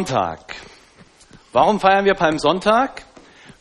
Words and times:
Sonntag. 0.00 0.56
Warum 1.52 1.78
feiern 1.78 2.06
wir 2.06 2.14
Palmsonntag? 2.14 3.02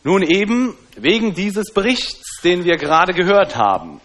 Nun 0.05 0.23
eben 0.23 0.73
wegen 0.95 1.33
dieses 1.33 1.73
Berichts, 1.73 2.39
den 2.45 2.63
wir 2.63 2.77
gerade 2.77 3.13
gehört 3.13 3.57
haben. 3.57 3.99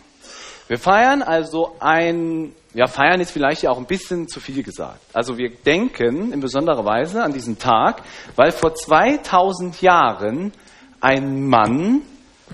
Wir 0.66 0.80
feiern 0.80 1.22
also 1.22 1.76
ein, 1.78 2.52
ja, 2.72 2.88
feiern 2.88 3.20
ist 3.20 3.30
vielleicht 3.30 3.62
ja 3.62 3.70
auch 3.70 3.78
ein 3.78 3.86
bisschen 3.86 4.26
zu 4.26 4.40
viel 4.40 4.64
gesagt. 4.64 4.98
Also 5.12 5.38
wir 5.38 5.48
denken 5.50 6.32
in 6.32 6.40
besonderer 6.40 6.84
Weise 6.84 7.22
an 7.22 7.32
diesen 7.32 7.60
Tag, 7.60 8.02
weil 8.34 8.50
vor 8.50 8.74
2000 8.74 9.80
Jahren 9.80 10.52
ein 11.00 11.46
Mann 11.46 12.02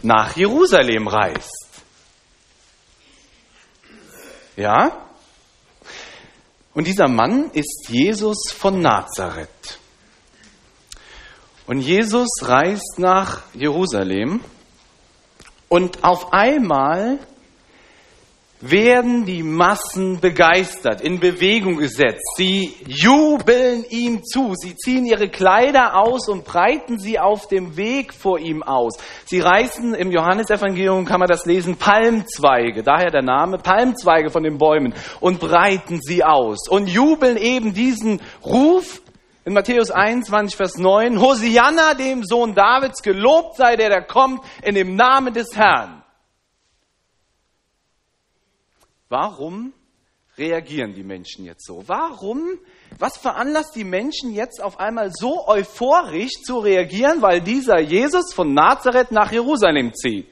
nach 0.03 0.37
Jerusalem 0.37 1.09
reist. 1.09 1.71
Ja? 4.57 5.10
Und 6.73 6.87
dieser 6.87 7.09
Mann 7.09 7.51
ist 7.53 7.89
Jesus 7.89 8.53
von 8.53 8.81
Nazareth. 8.81 9.79
Und 11.67 11.81
Jesus 11.81 12.29
reist 12.43 12.99
nach 12.99 13.43
Jerusalem 13.55 14.41
und 15.69 16.03
auf 16.03 16.33
einmal 16.33 17.19
werden 18.61 19.25
die 19.25 19.43
Massen 19.43 20.21
begeistert, 20.21 21.01
in 21.01 21.19
Bewegung 21.19 21.77
gesetzt. 21.79 22.25
Sie 22.37 22.75
jubeln 22.87 23.85
ihm 23.89 24.23
zu. 24.23 24.55
Sie 24.55 24.77
ziehen 24.77 25.07
ihre 25.07 25.29
Kleider 25.29 25.97
aus 25.97 26.29
und 26.29 26.45
breiten 26.45 26.99
sie 26.99 27.19
auf 27.19 27.49
dem 27.49 27.77
Weg 27.77 28.13
vor 28.13 28.39
ihm 28.39 28.63
aus. 28.63 28.99
Sie 29.25 29.41
reißen 29.41 29.95
im 29.95 30.11
Johannesevangelium, 30.11 31.07
kann 31.07 31.21
man 31.21 31.29
das 31.29 31.47
lesen, 31.47 31.77
Palmzweige, 31.77 32.83
daher 32.83 33.11
der 33.11 33.23
Name, 33.23 33.59
Palmzweige 33.59 34.31
von 34.31 34.43
den 34.43 34.59
Bäumen 34.59 34.95
und 35.21 35.41
breiten 35.41 36.01
sie 36.03 36.23
aus 36.23 36.69
und 36.69 36.89
jubeln 36.89 37.37
eben 37.39 37.73
diesen 37.73 38.21
Ruf 38.45 39.01
in 39.47 39.55
Matthäus 39.55 39.91
21, 39.91 40.55
Vers 40.55 40.77
9, 40.77 41.19
Hosianna, 41.19 41.95
dem 41.95 42.25
Sohn 42.25 42.55
Davids, 42.55 43.03
gelobt 43.03 43.57
sei 43.57 43.77
der, 43.77 43.89
der 43.89 44.03
kommt 44.03 44.43
in 44.63 44.75
dem 44.75 44.97
Namen 44.97 45.33
des 45.33 45.57
Herrn. 45.57 46.00
Warum 49.11 49.73
reagieren 50.39 50.95
die 50.95 51.03
Menschen 51.03 51.45
jetzt 51.45 51.67
so? 51.67 51.83
Warum? 51.89 52.61
Was 53.01 53.17
veranlasst 53.17 53.75
die 53.75 53.83
Menschen 53.83 54.33
jetzt 54.33 54.63
auf 54.63 54.79
einmal 54.79 55.11
so 55.13 55.49
euphorisch 55.49 56.41
zu 56.45 56.61
reagieren, 56.61 57.21
weil 57.21 57.41
dieser 57.41 57.81
Jesus 57.81 58.33
von 58.33 58.55
Nazareth 58.55 59.11
nach 59.11 59.33
Jerusalem 59.33 59.93
zieht? 59.95 60.29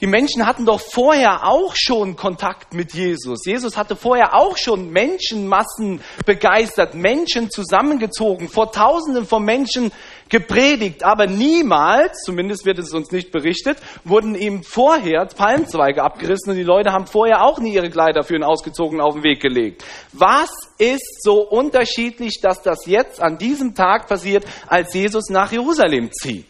Die 0.00 0.06
Menschen 0.06 0.46
hatten 0.46 0.64
doch 0.64 0.80
vorher 0.80 1.46
auch 1.46 1.74
schon 1.76 2.16
Kontakt 2.16 2.72
mit 2.72 2.94
Jesus. 2.94 3.44
Jesus 3.44 3.76
hatte 3.76 3.96
vorher 3.96 4.34
auch 4.34 4.56
schon 4.56 4.90
Menschenmassen 4.90 6.00
begeistert, 6.24 6.94
Menschen 6.94 7.50
zusammengezogen, 7.50 8.48
vor 8.48 8.72
Tausenden 8.72 9.26
von 9.26 9.44
Menschen 9.44 9.92
gepredigt. 10.32 11.04
Aber 11.04 11.26
niemals, 11.26 12.22
zumindest 12.24 12.64
wird 12.64 12.78
es 12.78 12.92
uns 12.92 13.12
nicht 13.12 13.30
berichtet, 13.30 13.78
wurden 14.02 14.34
ihm 14.34 14.64
vorher 14.64 15.26
Palmzweige 15.26 16.02
abgerissen 16.02 16.50
und 16.50 16.56
die 16.56 16.64
Leute 16.64 16.90
haben 16.90 17.06
vorher 17.06 17.44
auch 17.44 17.60
nie 17.60 17.74
ihre 17.74 17.90
Kleider 17.90 18.24
für 18.24 18.34
ihn 18.34 18.42
ausgezogen 18.42 19.00
auf 19.00 19.14
den 19.14 19.22
Weg 19.22 19.40
gelegt. 19.40 19.84
Was 20.12 20.50
ist 20.78 21.22
so 21.22 21.42
unterschiedlich, 21.42 22.40
dass 22.42 22.62
das 22.62 22.86
jetzt 22.86 23.20
an 23.22 23.36
diesem 23.36 23.74
Tag 23.74 24.08
passiert, 24.08 24.44
als 24.66 24.94
Jesus 24.94 25.28
nach 25.28 25.52
Jerusalem 25.52 26.10
zieht? 26.10 26.46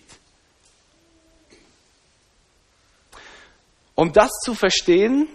Um 3.97 4.13
das 4.13 4.31
zu 4.45 4.55
verstehen, 4.55 5.29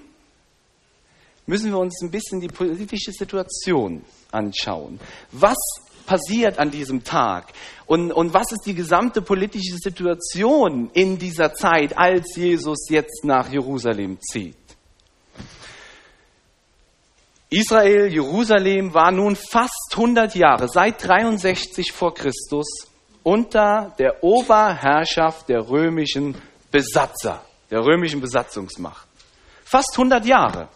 müssen 1.45 1.71
wir 1.71 1.79
uns 1.79 2.01
ein 2.01 2.11
bisschen 2.11 2.39
die 2.39 2.47
politische 2.47 3.11
Situation 3.11 4.03
anschauen. 4.31 4.99
Was 5.31 5.57
passiert 6.05 6.57
an 6.57 6.71
diesem 6.71 7.03
Tag? 7.03 7.53
Und, 7.87 8.11
und 8.11 8.33
was 8.33 8.51
ist 8.51 8.65
die 8.65 8.75
gesamte 8.75 9.21
politische 9.21 9.77
Situation 9.77 10.89
in 10.93 11.17
dieser 11.17 11.53
Zeit, 11.53 11.97
als 11.97 12.35
Jesus 12.35 12.89
jetzt 12.89 13.23
nach 13.23 13.49
Jerusalem 13.49 14.19
zieht? 14.21 14.55
Israel, 17.49 18.11
Jerusalem 18.11 18.93
war 18.93 19.11
nun 19.11 19.35
fast 19.37 19.93
100 19.93 20.35
Jahre, 20.35 20.67
seit 20.67 21.03
63 21.07 21.93
vor 21.93 22.13
Christus, 22.13 22.67
unter 23.23 23.95
der 23.97 24.21
Oberherrschaft 24.21 25.47
der 25.47 25.69
römischen 25.69 26.35
Besatzer 26.69 27.41
der 27.69 27.83
römischen 27.83 28.21
Besatzungsmacht. 28.21 29.07
Fast 29.63 29.91
100 29.93 30.25
Jahre. 30.25 30.69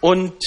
Und 0.00 0.38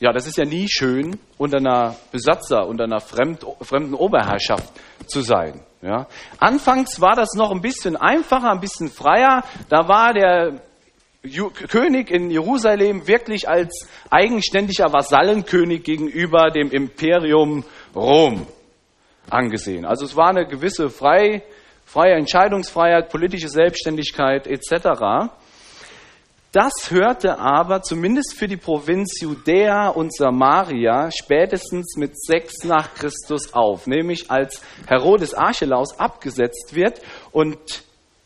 ja, 0.00 0.12
das 0.12 0.26
ist 0.26 0.38
ja 0.38 0.44
nie 0.44 0.66
schön, 0.68 1.18
unter 1.36 1.58
einer 1.58 1.96
Besatzer, 2.12 2.66
unter 2.66 2.84
einer 2.84 3.00
fremd, 3.00 3.44
fremden 3.62 3.94
Oberherrschaft 3.94 4.72
zu 5.06 5.20
sein. 5.20 5.60
Ja. 5.82 6.06
Anfangs 6.38 7.00
war 7.00 7.14
das 7.14 7.34
noch 7.34 7.50
ein 7.50 7.60
bisschen 7.60 7.96
einfacher, 7.96 8.50
ein 8.50 8.60
bisschen 8.60 8.88
freier. 8.88 9.44
Da 9.68 9.88
war 9.88 10.12
der 10.12 10.60
Ju 11.22 11.50
König 11.50 12.10
in 12.10 12.30
Jerusalem 12.30 13.06
wirklich 13.06 13.48
als 13.48 13.88
eigenständiger 14.08 14.92
Vasallenkönig 14.92 15.82
gegenüber 15.82 16.50
dem 16.50 16.70
Imperium 16.70 17.64
Rom 17.94 18.46
angesehen. 19.28 19.84
Also 19.84 20.04
es 20.04 20.16
war 20.16 20.28
eine 20.28 20.46
gewisse 20.46 20.90
Freiheit 20.90 21.42
freie 21.88 22.16
Entscheidungsfreiheit, 22.16 23.08
politische 23.08 23.48
Selbstständigkeit 23.48 24.46
etc. 24.46 25.30
Das 26.52 26.72
hörte 26.90 27.38
aber 27.38 27.82
zumindest 27.82 28.38
für 28.38 28.48
die 28.48 28.56
Provinz 28.56 29.20
Judäa 29.20 29.88
und 29.88 30.14
Samaria 30.16 31.10
spätestens 31.10 31.96
mit 31.98 32.18
6 32.18 32.64
nach 32.64 32.94
Christus 32.94 33.52
auf, 33.52 33.86
nämlich 33.86 34.30
als 34.30 34.62
Herodes 34.86 35.34
Archelaus 35.34 36.00
abgesetzt 36.00 36.74
wird 36.74 37.02
und 37.32 37.58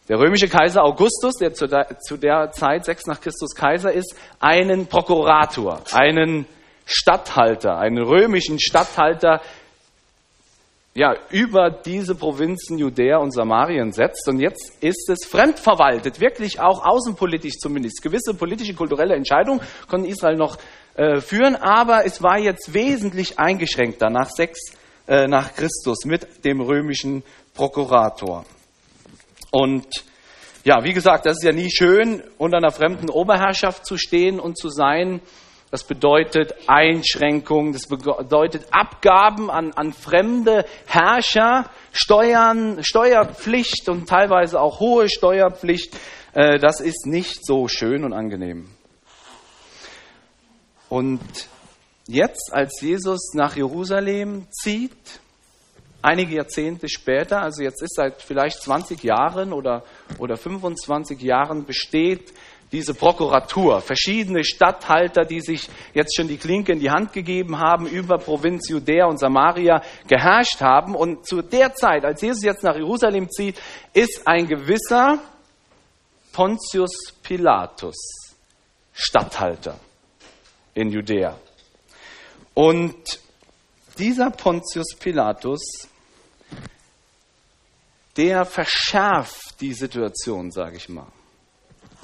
der 0.08 0.20
römische 0.20 0.48
Kaiser 0.48 0.84
Augustus, 0.84 1.34
der 1.40 1.52
zu 1.52 1.66
der, 1.66 1.98
zu 1.98 2.16
der 2.16 2.52
Zeit 2.52 2.84
6 2.84 3.06
nach 3.06 3.20
Christus 3.20 3.56
Kaiser 3.56 3.92
ist, 3.92 4.14
einen 4.38 4.86
Prokurator, 4.86 5.80
einen 5.92 6.46
Statthalter, 6.86 7.78
einen 7.78 8.04
römischen 8.04 8.60
Statthalter 8.60 9.40
ja, 10.94 11.14
über 11.30 11.70
diese 11.70 12.14
Provinzen 12.14 12.78
Judäa 12.78 13.19
und 13.19 13.32
Samarien 13.32 13.92
setzt. 13.92 14.28
Und 14.28 14.41
jetzt 14.41 14.82
ist 14.82 15.08
es 15.08 15.25
fremdverwaltet, 15.25 16.20
wirklich 16.20 16.60
auch 16.60 16.84
außenpolitisch 16.84 17.58
zumindest. 17.58 18.03
Gewisse 18.03 18.34
politische, 18.34 18.75
kulturelle 18.75 19.14
Entscheidungen 19.14 19.60
konnten 19.88 20.06
Israel 20.06 20.36
noch 20.36 20.58
äh, 20.94 21.20
führen, 21.20 21.56
aber 21.56 22.04
es 22.04 22.22
war 22.22 22.38
jetzt 22.38 22.75
wesentlich 22.75 23.38
eingeschränkter 23.38 24.10
nach 24.10 24.28
sechs 24.28 24.60
äh, 25.08 25.26
nach 25.26 25.54
Christus 25.54 26.04
mit 26.04 26.44
dem 26.44 26.60
römischen 26.60 27.25
Prokurator. 27.54 28.44
Und 29.50 29.86
ja, 30.64 30.84
wie 30.84 30.92
gesagt, 30.92 31.26
das 31.26 31.38
ist 31.38 31.44
ja 31.44 31.52
nie 31.52 31.70
schön, 31.70 32.22
unter 32.38 32.58
einer 32.58 32.70
fremden 32.70 33.10
Oberherrschaft 33.10 33.84
zu 33.84 33.97
stehen 33.97 34.38
und 34.38 34.56
zu 34.56 34.69
sein. 34.69 35.20
Das 35.72 35.84
bedeutet 35.84 36.52
Einschränkungen, 36.66 37.72
das 37.72 37.86
bedeutet 37.86 38.66
Abgaben 38.72 39.50
an, 39.50 39.72
an 39.72 39.94
fremde 39.94 40.66
Herrscher, 40.84 41.70
Steuern, 41.92 42.84
Steuerpflicht 42.84 43.88
und 43.88 44.06
teilweise 44.06 44.60
auch 44.60 44.80
hohe 44.80 45.08
Steuerpflicht. 45.08 45.96
Äh, 46.34 46.58
das 46.58 46.80
ist 46.80 47.06
nicht 47.06 47.46
so 47.46 47.68
schön 47.68 48.04
und 48.04 48.12
angenehm. 48.12 48.68
Und 50.90 51.22
jetzt, 52.06 52.52
als 52.52 52.78
Jesus 52.82 53.32
nach 53.32 53.56
Jerusalem 53.56 54.48
zieht, 54.50 55.20
einige 56.02 56.34
Jahrzehnte 56.34 56.90
später, 56.90 57.40
also 57.40 57.62
jetzt 57.62 57.80
ist 57.80 57.94
seit 57.94 58.20
vielleicht 58.20 58.60
20 58.60 59.02
Jahren 59.02 59.54
oder, 59.54 59.84
oder 60.18 60.36
25 60.36 61.22
Jahren 61.22 61.64
besteht 61.64 62.34
diese 62.72 62.94
Prokuratur, 62.94 63.82
verschiedene 63.82 64.44
Statthalter, 64.44 65.24
die 65.24 65.40
sich 65.40 65.68
jetzt 65.92 66.16
schon 66.16 66.26
die 66.26 66.38
Klinke 66.38 66.72
in 66.72 66.80
die 66.80 66.90
Hand 66.90 67.12
gegeben 67.12 67.58
haben, 67.58 67.86
über 67.86 68.16
Provinz 68.16 68.68
Judäa 68.68 69.06
und 69.06 69.19
Samaria 69.19 69.82
geherrscht 70.08 70.62
haben. 70.62 70.94
Und 70.94 71.26
zu 71.26 71.42
der 71.42 71.74
Zeit, 71.74 72.04
als 72.04 72.22
Jesus 72.22 72.42
jetzt 72.42 72.62
nach 72.62 72.76
Jerusalem 72.76 73.30
zieht, 73.30 73.60
ist 73.92 74.26
ein 74.26 74.48
gewisser 74.48 75.19
Pontius 76.32 77.12
Pilatus 77.22 77.96
Statthalter 78.94 79.78
in 80.75 80.90
Judäa. 80.90 81.38
Und 82.54 83.20
dieser 83.98 84.30
Pontius 84.30 84.96
Pilatus, 84.98 85.60
der 88.16 88.44
verschärft 88.44 89.60
die 89.60 89.75
Situation, 89.75 90.50
sage 90.50 90.76
ich 90.76 90.88
mal. 90.88 91.06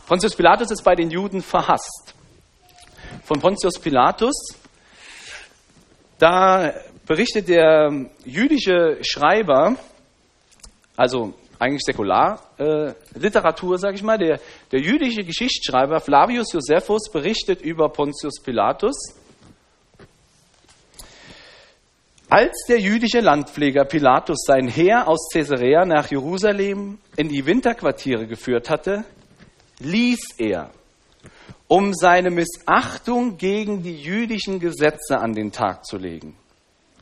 Pontius 0.09 0.35
Pilatus 0.35 0.71
ist 0.71 0.83
bei 0.83 0.95
den 0.95 1.11
Juden 1.11 1.43
verhasst. 1.43 2.15
Von 3.25 3.41
Pontius 3.41 3.79
Pilatus, 3.79 4.35
da 6.19 6.73
berichtet 7.07 7.51
der 7.51 8.07
jüdische 8.25 9.01
Schreiber, 9.03 9.77
also 10.97 11.35
eigentlich 11.59 11.83
Säkularliteratur, 11.85 13.75
äh, 13.75 13.79
sage 13.79 13.97
ich 13.97 14.03
mal, 14.03 14.17
der, 14.17 14.41
der 14.73 14.81
jüdische 14.81 15.25
Geschichtsschreiber 15.25 16.01
Flavius 16.01 16.55
Josephus 16.55 17.11
berichtet 17.13 17.61
über 17.61 17.91
Pontius 17.91 18.41
Pilatus. 18.43 18.97
Als 22.31 22.65
der 22.67 22.81
jüdische 22.81 23.21
Landpfleger 23.21 23.85
Pilatus 23.85 24.39
sein 24.47 24.69
Heer 24.69 25.07
aus 25.07 25.29
Caesarea 25.31 25.85
nach 25.85 26.11
Jerusalem 26.11 26.97
in 27.17 27.29
die 27.29 27.45
Winterquartiere 27.45 28.27
geführt 28.27 28.71
hatte, 28.71 29.05
ließ 29.81 30.37
er, 30.39 30.71
um 31.67 31.93
seine 31.95 32.31
Missachtung 32.31 33.37
gegen 33.37 33.83
die 33.83 33.97
jüdischen 33.97 34.61
Gesetze 34.61 35.19
an 35.19 35.35
den 35.35 35.53
Tag 35.53 35.85
zu 35.85 35.99
legen, 35.99 36.37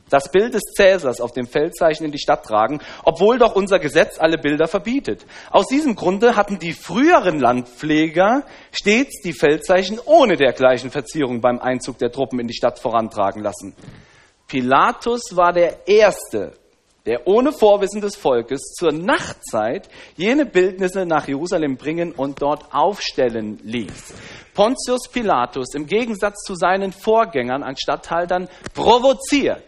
das 0.09 0.31
Bild 0.31 0.53
des 0.53 0.63
Cäsars 0.75 1.19
auf 1.19 1.33
dem 1.33 1.47
Feldzeichen 1.47 2.05
in 2.05 2.11
die 2.11 2.19
Stadt 2.19 2.45
tragen, 2.45 2.79
obwohl 3.03 3.39
doch 3.39 3.55
unser 3.55 3.79
Gesetz 3.79 4.19
alle 4.19 4.37
Bilder 4.37 4.67
verbietet. 4.67 5.25
Aus 5.51 5.67
diesem 5.67 5.95
Grunde 5.95 6.35
hatten 6.35 6.59
die 6.59 6.73
früheren 6.73 7.39
Landpfleger 7.39 8.43
stets 8.71 9.21
die 9.21 9.33
Feldzeichen 9.33 9.99
ohne 10.05 10.37
dergleichen 10.37 10.91
Verzierung 10.91 11.41
beim 11.41 11.59
Einzug 11.59 11.97
der 11.97 12.11
Truppen 12.11 12.39
in 12.39 12.47
die 12.47 12.55
Stadt 12.55 12.79
vorantragen 12.79 13.41
lassen. 13.41 13.75
Pilatus 14.47 15.35
war 15.35 15.51
der 15.51 15.87
Erste, 15.87 16.53
der 17.07 17.25
ohne 17.25 17.51
Vorwissen 17.53 18.01
des 18.01 18.15
Volkes 18.15 18.73
zur 18.77 18.91
Nachtzeit 18.91 19.89
jene 20.17 20.45
Bildnisse 20.45 21.05
nach 21.05 21.27
Jerusalem 21.27 21.77
bringen 21.77 22.11
und 22.11 22.41
dort 22.41 22.73
aufstellen 22.73 23.59
ließ. 23.63 24.13
Pontius 24.53 25.07
Pilatus 25.11 25.73
im 25.73 25.87
Gegensatz 25.87 26.43
zu 26.43 26.55
seinen 26.55 26.91
Vorgängern 26.91 27.63
an 27.63 27.77
Statthaltern 27.77 28.49
provoziert 28.73 29.63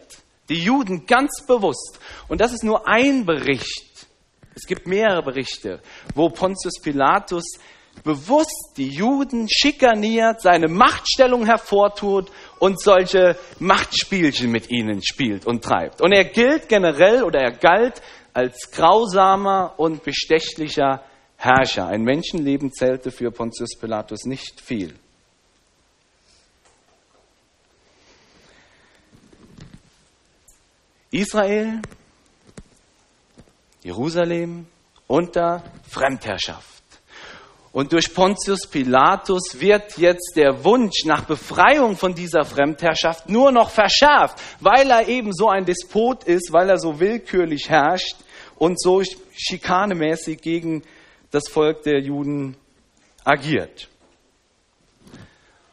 die 0.50 0.62
Juden 0.62 1.06
ganz 1.06 1.44
bewusst. 1.46 1.98
Und 2.28 2.40
das 2.40 2.52
ist 2.52 2.64
nur 2.64 2.86
ein 2.86 3.24
Bericht. 3.24 4.06
Es 4.54 4.66
gibt 4.66 4.86
mehrere 4.86 5.22
Berichte, 5.22 5.80
wo 6.14 6.28
Pontius 6.28 6.80
Pilatus 6.82 7.44
bewusst 8.02 8.72
die 8.76 8.88
Juden 8.88 9.48
schikaniert, 9.48 10.42
seine 10.42 10.68
Machtstellung 10.68 11.46
hervortut 11.46 12.30
und 12.60 12.80
solche 12.80 13.36
Machtspielchen 13.58 14.50
mit 14.50 14.70
ihnen 14.70 15.02
spielt 15.02 15.46
und 15.46 15.64
treibt. 15.64 16.00
Und 16.00 16.12
er 16.12 16.24
gilt 16.24 16.68
generell 16.68 17.24
oder 17.24 17.40
er 17.40 17.52
galt 17.52 18.00
als 18.32 18.70
grausamer 18.70 19.74
und 19.78 20.04
bestechlicher 20.04 21.02
Herrscher. 21.36 21.88
Ein 21.88 22.02
Menschenleben 22.02 22.70
zählte 22.70 23.10
für 23.10 23.32
Pontius 23.32 23.76
Pilatus 23.80 24.26
nicht 24.26 24.60
viel. 24.60 24.94
Israel, 31.10 31.80
Jerusalem 33.82 34.66
unter 35.06 35.64
Fremdherrschaft. 35.88 36.79
Und 37.72 37.92
durch 37.92 38.12
Pontius 38.12 38.66
Pilatus 38.66 39.60
wird 39.60 39.96
jetzt 39.96 40.32
der 40.34 40.64
Wunsch 40.64 41.04
nach 41.04 41.24
Befreiung 41.24 41.96
von 41.96 42.14
dieser 42.14 42.44
Fremdherrschaft 42.44 43.28
nur 43.28 43.52
noch 43.52 43.70
verschärft, 43.70 44.42
weil 44.58 44.90
er 44.90 45.06
eben 45.06 45.32
so 45.32 45.48
ein 45.48 45.64
Despot 45.64 46.24
ist, 46.24 46.52
weil 46.52 46.68
er 46.68 46.78
so 46.78 46.98
willkürlich 46.98 47.68
herrscht 47.68 48.16
und 48.56 48.80
so 48.80 49.02
schikanemäßig 49.36 50.40
gegen 50.40 50.82
das 51.30 51.48
Volk 51.48 51.84
der 51.84 52.00
Juden 52.00 52.56
agiert. 53.24 53.88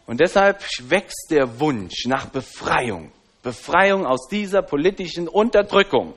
Und 0.06 0.20
deshalb 0.20 0.64
wächst 0.88 1.28
der 1.32 1.60
Wunsch 1.60 2.06
nach 2.06 2.28
Befreiung, 2.28 3.12
Befreiung 3.42 4.06
aus 4.06 4.28
dieser 4.30 4.62
politischen 4.62 5.28
Unterdrückung. 5.28 6.14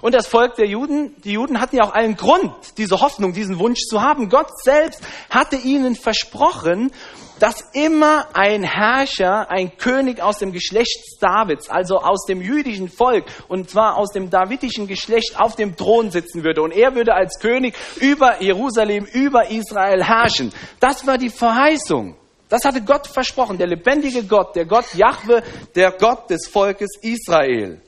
Und 0.00 0.14
das 0.14 0.26
Volk 0.26 0.56
der 0.56 0.66
Juden, 0.66 1.14
die 1.22 1.32
Juden 1.32 1.60
hatten 1.60 1.76
ja 1.76 1.84
auch 1.84 1.94
allen 1.94 2.16
Grund, 2.16 2.52
diese 2.76 3.00
Hoffnung, 3.00 3.32
diesen 3.32 3.58
Wunsch 3.58 3.80
zu 3.80 4.02
haben. 4.02 4.28
Gott 4.28 4.50
selbst 4.62 5.00
hatte 5.30 5.56
ihnen 5.56 5.96
versprochen, 5.96 6.90
dass 7.38 7.64
immer 7.72 8.28
ein 8.34 8.62
Herrscher, 8.62 9.50
ein 9.50 9.76
König 9.76 10.20
aus 10.20 10.38
dem 10.38 10.52
Geschlecht 10.52 10.96
Davids, 11.20 11.68
also 11.68 11.98
aus 11.98 12.24
dem 12.26 12.40
jüdischen 12.40 12.88
Volk, 12.88 13.24
und 13.48 13.68
zwar 13.68 13.96
aus 13.96 14.10
dem 14.12 14.30
davidischen 14.30 14.86
Geschlecht, 14.86 15.40
auf 15.40 15.56
dem 15.56 15.76
Thron 15.76 16.10
sitzen 16.10 16.44
würde. 16.44 16.62
Und 16.62 16.72
er 16.72 16.94
würde 16.94 17.14
als 17.14 17.40
König 17.40 17.74
über 17.96 18.40
Jerusalem, 18.40 19.06
über 19.06 19.50
Israel 19.50 20.04
herrschen. 20.04 20.52
Das 20.78 21.06
war 21.06 21.18
die 21.18 21.30
Verheißung. 21.30 22.16
Das 22.48 22.64
hatte 22.64 22.82
Gott 22.82 23.06
versprochen, 23.06 23.58
der 23.58 23.66
lebendige 23.66 24.24
Gott, 24.24 24.54
der 24.54 24.66
Gott 24.66 24.94
Jahwe, 24.94 25.42
der 25.74 25.90
Gott 25.92 26.28
des 26.30 26.46
Volkes 26.46 26.90
Israel. 27.00 27.80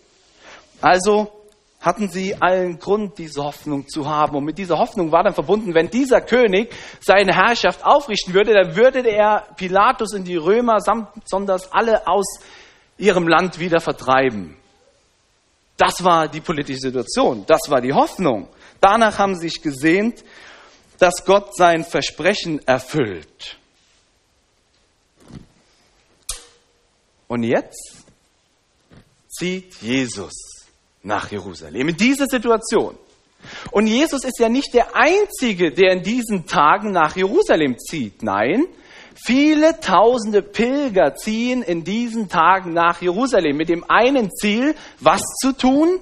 Also 0.81 1.31
hatten 1.85 2.09
sie 2.09 2.35
allen 2.41 2.79
Grund, 2.79 3.19
diese 3.19 3.45
Hoffnung 3.45 3.87
zu 3.87 4.09
haben. 4.09 4.37
Und 4.37 4.45
mit 4.45 4.57
dieser 4.57 4.79
Hoffnung 4.79 5.13
war 5.13 5.23
dann 5.23 5.35
verbunden, 5.35 5.75
wenn 5.75 5.91
dieser 5.91 6.23
König 6.23 6.73
seine 7.01 7.35
Herrschaft 7.35 7.85
aufrichten 7.85 8.33
würde, 8.33 8.55
dann 8.55 8.75
würde 8.75 9.07
er 9.07 9.47
Pilatus 9.57 10.15
und 10.15 10.25
die 10.25 10.37
Römer 10.37 10.81
samt 10.81 11.09
sonders 11.27 11.71
alle 11.73 12.07
aus 12.07 12.41
ihrem 12.97 13.29
Land 13.29 13.59
wieder 13.59 13.81
vertreiben. 13.81 14.57
Das 15.77 16.03
war 16.03 16.27
die 16.29 16.41
politische 16.41 16.81
Situation, 16.81 17.45
das 17.47 17.61
war 17.69 17.83
die 17.83 17.93
Hoffnung. 17.93 18.49
Danach 18.81 19.19
haben 19.19 19.35
sie 19.35 19.49
sich 19.49 19.61
gesehnt, 19.61 20.25
dass 20.99 21.25
Gott 21.27 21.55
sein 21.55 21.85
Versprechen 21.85 22.67
erfüllt. 22.67 23.59
Und 27.29 27.43
jetzt 27.43 28.05
zieht 29.29 29.75
Jesus 29.83 30.54
nach 31.05 31.31
Jerusalem. 31.31 31.89
In 31.89 31.97
diese 31.97 32.27
Situation. 32.27 32.97
Und 33.71 33.87
Jesus 33.87 34.25
ist 34.25 34.39
ja 34.39 34.49
nicht 34.49 34.73
der 34.73 34.97
Einzige, 34.97 35.71
der 35.71 35.93
in 35.93 36.03
diesen 36.03 36.47
Tagen 36.47 36.93
nach 36.93 37.15
Jerusalem 37.15 37.79
zieht. 37.79 38.23
Nein, 38.23 38.65
viele 39.15 39.81
tausende 39.81 40.43
Pilger 40.43 41.15
ziehen 41.15 41.63
in 41.63 41.85
diesen 41.85 42.29
Tagen 42.29 42.73
nach 42.73 43.03
Jerusalem 43.03 43.57
mit 43.57 43.69
dem 43.69 43.85
einen 43.89 44.31
Ziel, 44.31 44.75
was 45.01 45.23
zu 45.41 45.53
tun? 45.53 46.01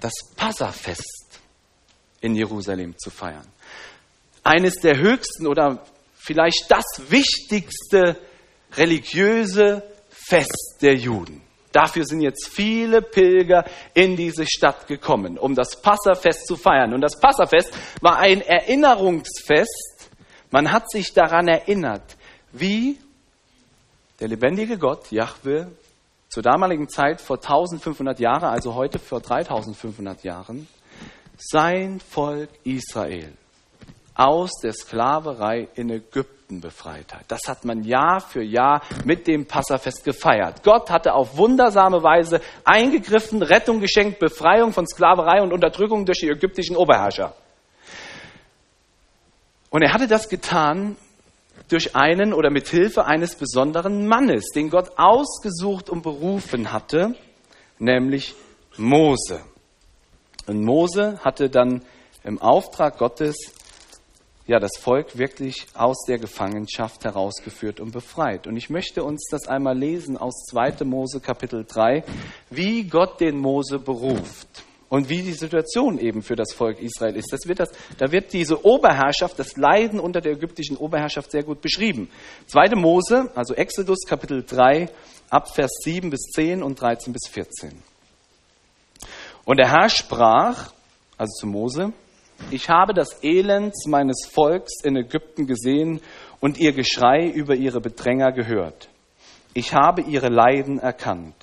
Das 0.00 0.12
Passafest 0.36 1.40
in 2.20 2.34
Jerusalem 2.34 2.94
zu 2.98 3.10
feiern. 3.10 3.46
Eines 4.42 4.76
der 4.76 4.98
höchsten 4.98 5.46
oder 5.46 5.84
vielleicht 6.14 6.66
das 6.68 6.84
wichtigste 7.08 8.16
religiöse 8.76 9.82
Fest 10.10 10.78
der 10.80 10.94
Juden. 10.94 11.42
Dafür 11.72 12.04
sind 12.04 12.20
jetzt 12.20 12.48
viele 12.48 13.00
Pilger 13.00 13.64
in 13.94 14.16
diese 14.16 14.46
Stadt 14.46 14.86
gekommen, 14.86 15.38
um 15.38 15.54
das 15.54 15.80
Passafest 15.80 16.46
zu 16.46 16.56
feiern. 16.56 16.92
Und 16.94 17.00
das 17.00 17.18
Passafest 17.18 17.72
war 18.00 18.18
ein 18.18 18.40
Erinnerungsfest. 18.40 20.10
Man 20.50 20.72
hat 20.72 20.90
sich 20.90 21.12
daran 21.12 21.46
erinnert, 21.46 22.16
wie 22.52 22.98
der 24.18 24.28
lebendige 24.28 24.78
Gott, 24.78 25.10
Jahwe, 25.12 25.70
zur 26.28 26.42
damaligen 26.42 26.88
Zeit 26.88 27.20
vor 27.20 27.36
1500 27.36 28.20
Jahren, 28.20 28.44
also 28.44 28.74
heute 28.74 28.98
vor 28.98 29.20
3500 29.20 30.22
Jahren, 30.24 30.68
sein 31.36 32.00
Volk 32.00 32.50
Israel 32.64 33.32
aus 34.14 34.50
der 34.62 34.72
Sklaverei 34.72 35.68
in 35.74 35.90
Ägypten 35.90 36.39
befreit 36.58 37.14
hat. 37.14 37.24
Das 37.28 37.42
hat 37.46 37.64
man 37.64 37.84
Jahr 37.84 38.20
für 38.20 38.42
Jahr 38.42 38.82
mit 39.04 39.28
dem 39.28 39.46
Passafest 39.46 40.02
gefeiert. 40.02 40.64
Gott 40.64 40.90
hatte 40.90 41.14
auf 41.14 41.36
wundersame 41.36 42.02
Weise 42.02 42.40
eingegriffen, 42.64 43.42
Rettung 43.42 43.78
geschenkt, 43.78 44.18
Befreiung 44.18 44.72
von 44.72 44.88
Sklaverei 44.88 45.42
und 45.42 45.52
Unterdrückung 45.52 46.04
durch 46.04 46.18
die 46.18 46.28
ägyptischen 46.28 46.76
Oberherrscher. 46.76 47.34
Und 49.70 49.82
er 49.82 49.92
hatte 49.92 50.08
das 50.08 50.28
getan 50.28 50.96
durch 51.68 51.94
einen 51.94 52.32
oder 52.34 52.50
mit 52.50 52.68
Hilfe 52.68 53.04
eines 53.04 53.36
besonderen 53.36 54.08
Mannes, 54.08 54.46
den 54.54 54.70
Gott 54.70 54.90
ausgesucht 54.96 55.88
und 55.88 56.02
berufen 56.02 56.72
hatte, 56.72 57.14
nämlich 57.78 58.34
Mose. 58.76 59.40
Und 60.46 60.64
Mose 60.64 61.20
hatte 61.22 61.48
dann 61.48 61.82
im 62.24 62.40
Auftrag 62.40 62.98
Gottes 62.98 63.36
ja, 64.50 64.58
das 64.58 64.78
Volk 64.80 65.16
wirklich 65.16 65.68
aus 65.74 66.04
der 66.08 66.18
Gefangenschaft 66.18 67.04
herausgeführt 67.04 67.78
und 67.78 67.92
befreit. 67.92 68.48
Und 68.48 68.56
ich 68.56 68.68
möchte 68.68 69.04
uns 69.04 69.28
das 69.30 69.46
einmal 69.46 69.78
lesen 69.78 70.16
aus 70.16 70.44
2. 70.50 70.84
Mose 70.84 71.20
Kapitel 71.20 71.64
3, 71.64 72.02
wie 72.50 72.82
Gott 72.82 73.20
den 73.20 73.38
Mose 73.38 73.78
beruft 73.78 74.64
und 74.88 75.08
wie 75.08 75.22
die 75.22 75.34
Situation 75.34 76.00
eben 76.00 76.24
für 76.24 76.34
das 76.34 76.52
Volk 76.52 76.80
Israel 76.80 77.14
ist. 77.14 77.32
Das 77.32 77.46
wird 77.46 77.60
das, 77.60 77.70
da 77.98 78.10
wird 78.10 78.32
diese 78.32 78.64
Oberherrschaft, 78.64 79.38
das 79.38 79.56
Leiden 79.56 80.00
unter 80.00 80.20
der 80.20 80.32
ägyptischen 80.32 80.76
Oberherrschaft 80.76 81.30
sehr 81.30 81.44
gut 81.44 81.60
beschrieben. 81.60 82.10
2. 82.48 82.74
Mose, 82.74 83.30
also 83.36 83.54
Exodus 83.54 84.00
Kapitel 84.04 84.42
3, 84.44 84.88
ab 85.28 85.54
Vers 85.54 85.70
7 85.84 86.10
bis 86.10 86.22
10 86.34 86.64
und 86.64 86.80
13 86.80 87.12
bis 87.12 87.28
14. 87.30 87.70
Und 89.44 89.58
der 89.58 89.70
Herr 89.70 89.88
sprach, 89.88 90.72
also 91.16 91.38
zu 91.38 91.46
Mose, 91.46 91.92
ich 92.50 92.68
habe 92.68 92.94
das 92.94 93.22
Elend 93.22 93.74
meines 93.86 94.26
Volks 94.32 94.82
in 94.82 94.96
Ägypten 94.96 95.46
gesehen 95.46 96.00
und 96.40 96.58
ihr 96.58 96.72
Geschrei 96.72 97.28
über 97.28 97.54
ihre 97.54 97.80
Bedränger 97.80 98.32
gehört. 98.32 98.88
Ich 99.54 99.74
habe 99.74 100.02
ihre 100.02 100.28
Leiden 100.28 100.78
erkannt. 100.78 101.34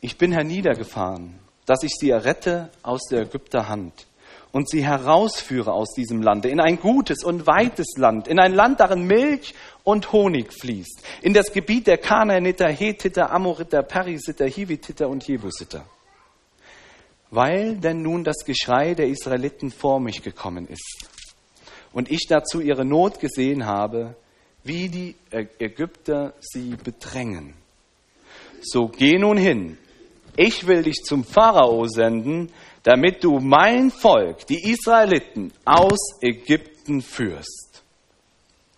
Ich 0.00 0.18
bin 0.18 0.32
herniedergefahren, 0.32 1.38
dass 1.66 1.82
ich 1.82 1.92
sie 1.98 2.10
errette 2.10 2.70
aus 2.82 3.02
der 3.10 3.22
Ägypter 3.22 3.68
Hand 3.68 4.06
und 4.52 4.68
sie 4.68 4.84
herausführe 4.84 5.72
aus 5.72 5.92
diesem 5.92 6.22
Lande 6.22 6.48
in 6.48 6.60
ein 6.60 6.78
gutes 6.78 7.22
und 7.22 7.46
weites 7.46 7.96
Land, 7.96 8.26
in 8.26 8.40
ein 8.40 8.54
Land, 8.54 8.80
darin 8.80 9.06
Milch 9.06 9.54
und 9.84 10.12
Honig 10.12 10.52
fließt, 10.52 11.02
in 11.22 11.34
das 11.34 11.52
Gebiet 11.52 11.86
der 11.86 11.98
Kanaaniter, 11.98 12.68
Hethiter, 12.68 13.30
Amoriter, 13.30 13.82
Perisiter, 13.82 14.46
Hivititer 14.46 15.08
und 15.08 15.26
Jebusiter. 15.26 15.84
Weil 17.30 17.76
denn 17.76 18.02
nun 18.02 18.24
das 18.24 18.44
Geschrei 18.44 18.94
der 18.94 19.08
Israeliten 19.08 19.70
vor 19.70 20.00
mich 20.00 20.22
gekommen 20.22 20.66
ist 20.66 21.08
und 21.92 22.10
ich 22.10 22.26
dazu 22.28 22.60
ihre 22.60 22.84
Not 22.84 23.20
gesehen 23.20 23.66
habe, 23.66 24.16
wie 24.64 24.88
die 24.88 25.14
Ägypter 25.30 26.34
sie 26.40 26.76
bedrängen. 26.82 27.54
So 28.62 28.88
geh 28.88 29.18
nun 29.18 29.36
hin, 29.36 29.78
ich 30.36 30.66
will 30.66 30.82
dich 30.82 31.02
zum 31.04 31.24
Pharao 31.24 31.86
senden, 31.86 32.50
damit 32.82 33.24
du 33.24 33.40
mein 33.40 33.90
Volk, 33.90 34.46
die 34.46 34.70
Israeliten, 34.70 35.52
aus 35.64 36.20
Ägypten 36.20 37.02
führst. 37.02 37.82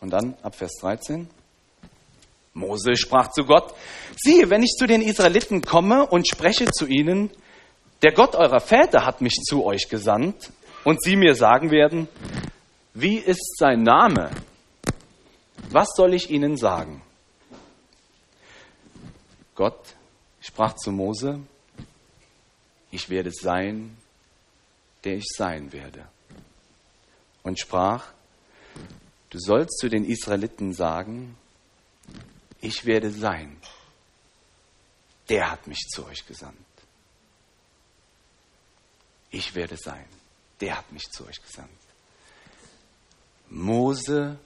Und 0.00 0.10
dann 0.10 0.34
ab 0.42 0.56
Vers 0.56 0.72
13. 0.80 1.28
Mose 2.54 2.96
sprach 2.96 3.30
zu 3.30 3.44
Gott, 3.44 3.72
siehe, 4.16 4.50
wenn 4.50 4.62
ich 4.62 4.72
zu 4.76 4.86
den 4.86 5.02
Israeliten 5.02 5.62
komme 5.62 6.06
und 6.06 6.28
spreche 6.28 6.66
zu 6.66 6.86
ihnen, 6.86 7.30
der 8.02 8.12
Gott 8.12 8.34
eurer 8.34 8.60
Väter 8.60 9.04
hat 9.06 9.20
mich 9.20 9.34
zu 9.48 9.64
euch 9.64 9.88
gesandt, 9.88 10.50
und 10.84 11.02
sie 11.02 11.16
mir 11.16 11.34
sagen 11.34 11.70
werden, 11.70 12.08
wie 12.94 13.16
ist 13.16 13.56
sein 13.58 13.82
Name? 13.82 14.30
Was 15.70 15.88
soll 15.96 16.14
ich 16.14 16.30
ihnen 16.30 16.56
sagen? 16.56 17.02
Gott 19.54 19.94
sprach 20.40 20.74
zu 20.74 20.90
Mose, 20.90 21.40
ich 22.90 23.08
werde 23.08 23.30
sein, 23.30 23.96
der 25.04 25.14
ich 25.14 25.26
sein 25.36 25.72
werde. 25.72 26.06
Und 27.42 27.58
sprach, 27.58 28.06
du 29.30 29.38
sollst 29.38 29.78
zu 29.78 29.88
den 29.88 30.04
Israeliten 30.04 30.72
sagen, 30.72 31.36
ich 32.60 32.84
werde 32.84 33.10
sein, 33.10 33.56
der 35.28 35.50
hat 35.50 35.66
mich 35.66 35.88
zu 35.88 36.04
euch 36.06 36.26
gesandt. 36.26 36.71
Ich 39.32 39.54
werde 39.54 39.76
sein, 39.78 40.04
der 40.60 40.78
hat 40.78 40.92
mich 40.92 41.10
zu 41.10 41.26
euch 41.26 41.42
gesandt. 41.42 41.70
Mose 43.48 44.38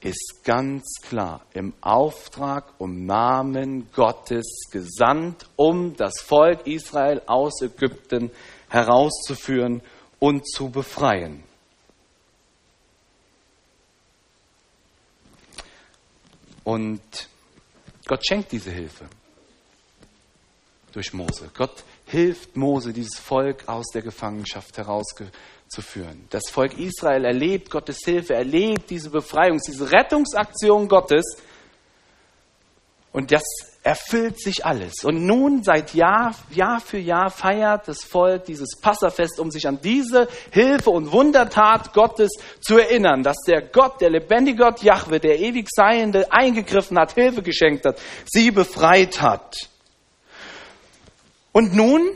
ist 0.00 0.44
ganz 0.44 0.84
klar 1.02 1.40
im 1.54 1.72
Auftrag 1.80 2.74
um 2.78 3.06
Namen 3.06 3.90
Gottes 3.92 4.68
gesandt, 4.70 5.46
um 5.56 5.96
das 5.96 6.20
Volk 6.20 6.66
Israel 6.66 7.22
aus 7.26 7.62
Ägypten 7.62 8.30
herauszuführen 8.68 9.80
und 10.18 10.46
zu 10.46 10.68
befreien. 10.68 11.42
Und 16.64 17.28
Gott 18.06 18.26
schenkt 18.26 18.52
diese 18.52 18.70
Hilfe 18.70 19.06
durch 20.94 21.12
Mose. 21.12 21.50
Gott 21.54 21.84
hilft 22.06 22.56
Mose, 22.56 22.92
dieses 22.92 23.18
Volk 23.18 23.68
aus 23.68 23.86
der 23.92 24.02
Gefangenschaft 24.02 24.76
herauszuführen 24.78 25.32
zu 25.74 25.82
führen. 25.82 26.26
Das 26.30 26.44
Volk 26.50 26.78
Israel 26.78 27.24
erlebt 27.24 27.70
Gottes 27.70 27.98
Hilfe, 28.04 28.34
erlebt 28.34 28.90
diese 28.90 29.10
Befreiung, 29.10 29.58
diese 29.66 29.90
Rettungsaktion 29.90 30.88
Gottes. 30.88 31.24
Und 33.12 33.30
das 33.30 33.42
erfüllt 33.82 34.40
sich 34.40 34.64
alles. 34.64 35.04
Und 35.04 35.24
nun 35.24 35.62
seit 35.62 35.94
Jahr, 35.94 36.34
Jahr 36.50 36.80
für 36.80 36.98
Jahr 36.98 37.30
feiert 37.30 37.86
das 37.86 38.02
Volk 38.02 38.44
dieses 38.46 38.76
Passafest, 38.80 39.38
um 39.38 39.50
sich 39.50 39.68
an 39.68 39.78
diese 39.82 40.26
Hilfe 40.50 40.90
und 40.90 41.12
Wundertat 41.12 41.92
Gottes 41.92 42.30
zu 42.60 42.78
erinnern, 42.78 43.22
dass 43.22 43.36
der 43.46 43.62
Gott, 43.62 44.00
der 44.00 44.10
lebendige 44.10 44.64
Gott 44.64 44.82
Jahwe, 44.82 45.20
der 45.20 45.38
ewig 45.38 45.68
Seiende, 45.70 46.32
eingegriffen 46.32 46.98
hat, 46.98 47.12
Hilfe 47.12 47.42
geschenkt 47.42 47.84
hat, 47.84 48.00
sie 48.24 48.50
befreit 48.50 49.20
hat. 49.20 49.54
Und 51.54 51.74
nun 51.74 52.10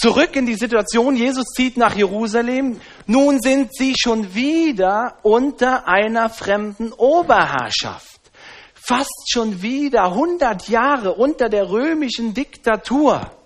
Zurück 0.00 0.36
in 0.36 0.46
die 0.46 0.54
Situation, 0.54 1.16
Jesus 1.16 1.46
zieht 1.56 1.76
nach 1.76 1.96
Jerusalem. 1.96 2.80
Nun 3.06 3.40
sind 3.40 3.74
sie 3.74 3.94
schon 3.98 4.32
wieder 4.32 5.18
unter 5.22 5.88
einer 5.88 6.30
fremden 6.30 6.92
Oberherrschaft. 6.92 8.20
Fast 8.74 9.28
schon 9.28 9.60
wieder 9.60 10.04
100 10.04 10.68
Jahre 10.68 11.14
unter 11.14 11.48
der 11.48 11.68
römischen 11.70 12.32
Diktatur. 12.32 13.37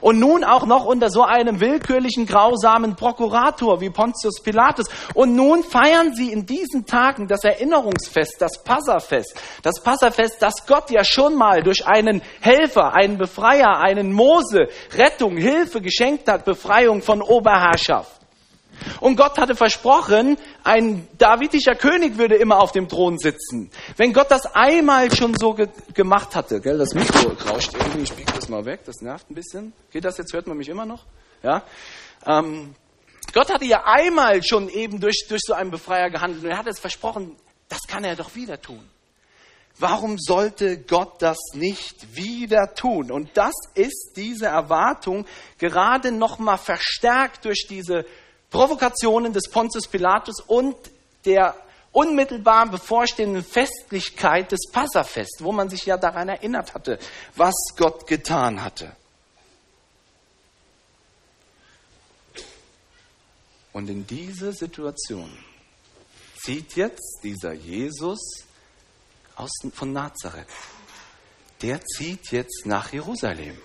Und 0.00 0.18
nun 0.18 0.44
auch 0.44 0.66
noch 0.66 0.84
unter 0.84 1.10
so 1.10 1.22
einem 1.22 1.60
willkürlichen, 1.60 2.26
grausamen 2.26 2.96
Prokurator 2.96 3.80
wie 3.80 3.90
Pontius 3.90 4.40
Pilatus. 4.42 4.86
Und 5.14 5.34
nun 5.34 5.62
feiern 5.62 6.14
sie 6.14 6.32
in 6.32 6.46
diesen 6.46 6.86
Tagen 6.86 7.28
das 7.28 7.44
Erinnerungsfest, 7.44 8.36
das 8.38 8.62
Passafest. 8.62 9.34
Das 9.62 9.82
Passafest, 9.82 10.36
das 10.40 10.66
Gott 10.66 10.90
ja 10.90 11.04
schon 11.04 11.34
mal 11.34 11.62
durch 11.62 11.86
einen 11.86 12.22
Helfer, 12.40 12.94
einen 12.94 13.18
Befreier, 13.18 13.78
einen 13.78 14.12
Mose 14.12 14.68
Rettung, 14.96 15.36
Hilfe 15.36 15.80
geschenkt 15.80 16.28
hat, 16.28 16.44
Befreiung 16.44 17.02
von 17.02 17.22
Oberherrschaft. 17.22 18.17
Und 19.00 19.16
Gott 19.16 19.38
hatte 19.38 19.54
versprochen, 19.54 20.36
ein 20.64 21.08
davidischer 21.18 21.74
König 21.74 22.18
würde 22.18 22.36
immer 22.36 22.60
auf 22.60 22.72
dem 22.72 22.88
Thron 22.88 23.18
sitzen. 23.18 23.70
Wenn 23.96 24.12
Gott 24.12 24.30
das 24.30 24.46
einmal 24.54 25.14
schon 25.14 25.34
so 25.36 25.54
ge 25.54 25.68
gemacht 25.94 26.34
hatte, 26.34 26.60
gell, 26.60 26.78
das 26.78 26.94
Mikro 26.94 27.32
rauscht 27.48 27.74
irgendwie, 27.74 28.02
ich 28.02 28.12
biege 28.12 28.32
das 28.32 28.48
mal 28.48 28.64
weg, 28.64 28.80
das 28.84 29.00
nervt 29.00 29.30
ein 29.30 29.34
bisschen. 29.34 29.72
Geht 29.90 30.04
das 30.04 30.18
jetzt, 30.18 30.32
hört 30.32 30.46
man 30.46 30.56
mich 30.56 30.68
immer 30.68 30.86
noch? 30.86 31.04
Ja. 31.42 31.62
Ähm, 32.26 32.74
Gott 33.32 33.52
hatte 33.52 33.64
ja 33.64 33.84
einmal 33.84 34.42
schon 34.42 34.68
eben 34.68 35.00
durch, 35.00 35.26
durch 35.28 35.42
so 35.44 35.52
einen 35.52 35.70
Befreier 35.70 36.10
gehandelt 36.10 36.44
und 36.44 36.50
er 36.50 36.58
hat 36.58 36.66
es 36.66 36.78
versprochen, 36.78 37.36
das 37.68 37.80
kann 37.86 38.04
er 38.04 38.16
doch 38.16 38.34
wieder 38.34 38.60
tun. 38.60 38.88
Warum 39.80 40.16
sollte 40.18 40.78
Gott 40.78 41.22
das 41.22 41.38
nicht 41.54 42.16
wieder 42.16 42.74
tun? 42.74 43.12
Und 43.12 43.30
das 43.34 43.54
ist 43.74 44.14
diese 44.16 44.46
Erwartung 44.46 45.24
gerade 45.58 46.10
nochmal 46.10 46.58
verstärkt 46.58 47.44
durch 47.44 47.66
diese 47.68 48.04
Provokationen 48.50 49.32
des 49.32 49.48
Pontius 49.50 49.86
Pilatus 49.86 50.40
und 50.40 50.76
der 51.24 51.54
unmittelbar 51.92 52.68
bevorstehenden 52.70 53.44
Festlichkeit 53.44 54.52
des 54.52 54.70
Passafest, 54.70 55.38
wo 55.40 55.52
man 55.52 55.68
sich 55.68 55.86
ja 55.86 55.96
daran 55.96 56.28
erinnert 56.28 56.74
hatte, 56.74 56.98
was 57.34 57.54
Gott 57.76 58.06
getan 58.06 58.62
hatte. 58.62 58.94
Und 63.72 63.88
in 63.88 64.06
diese 64.06 64.52
Situation 64.52 65.30
zieht 66.36 66.74
jetzt 66.76 67.20
dieser 67.22 67.52
Jesus 67.52 68.18
aus, 69.36 69.50
von 69.72 69.92
Nazareth. 69.92 70.48
Der 71.62 71.80
zieht 71.82 72.30
jetzt 72.30 72.66
nach 72.66 72.92
Jerusalem. 72.92 73.56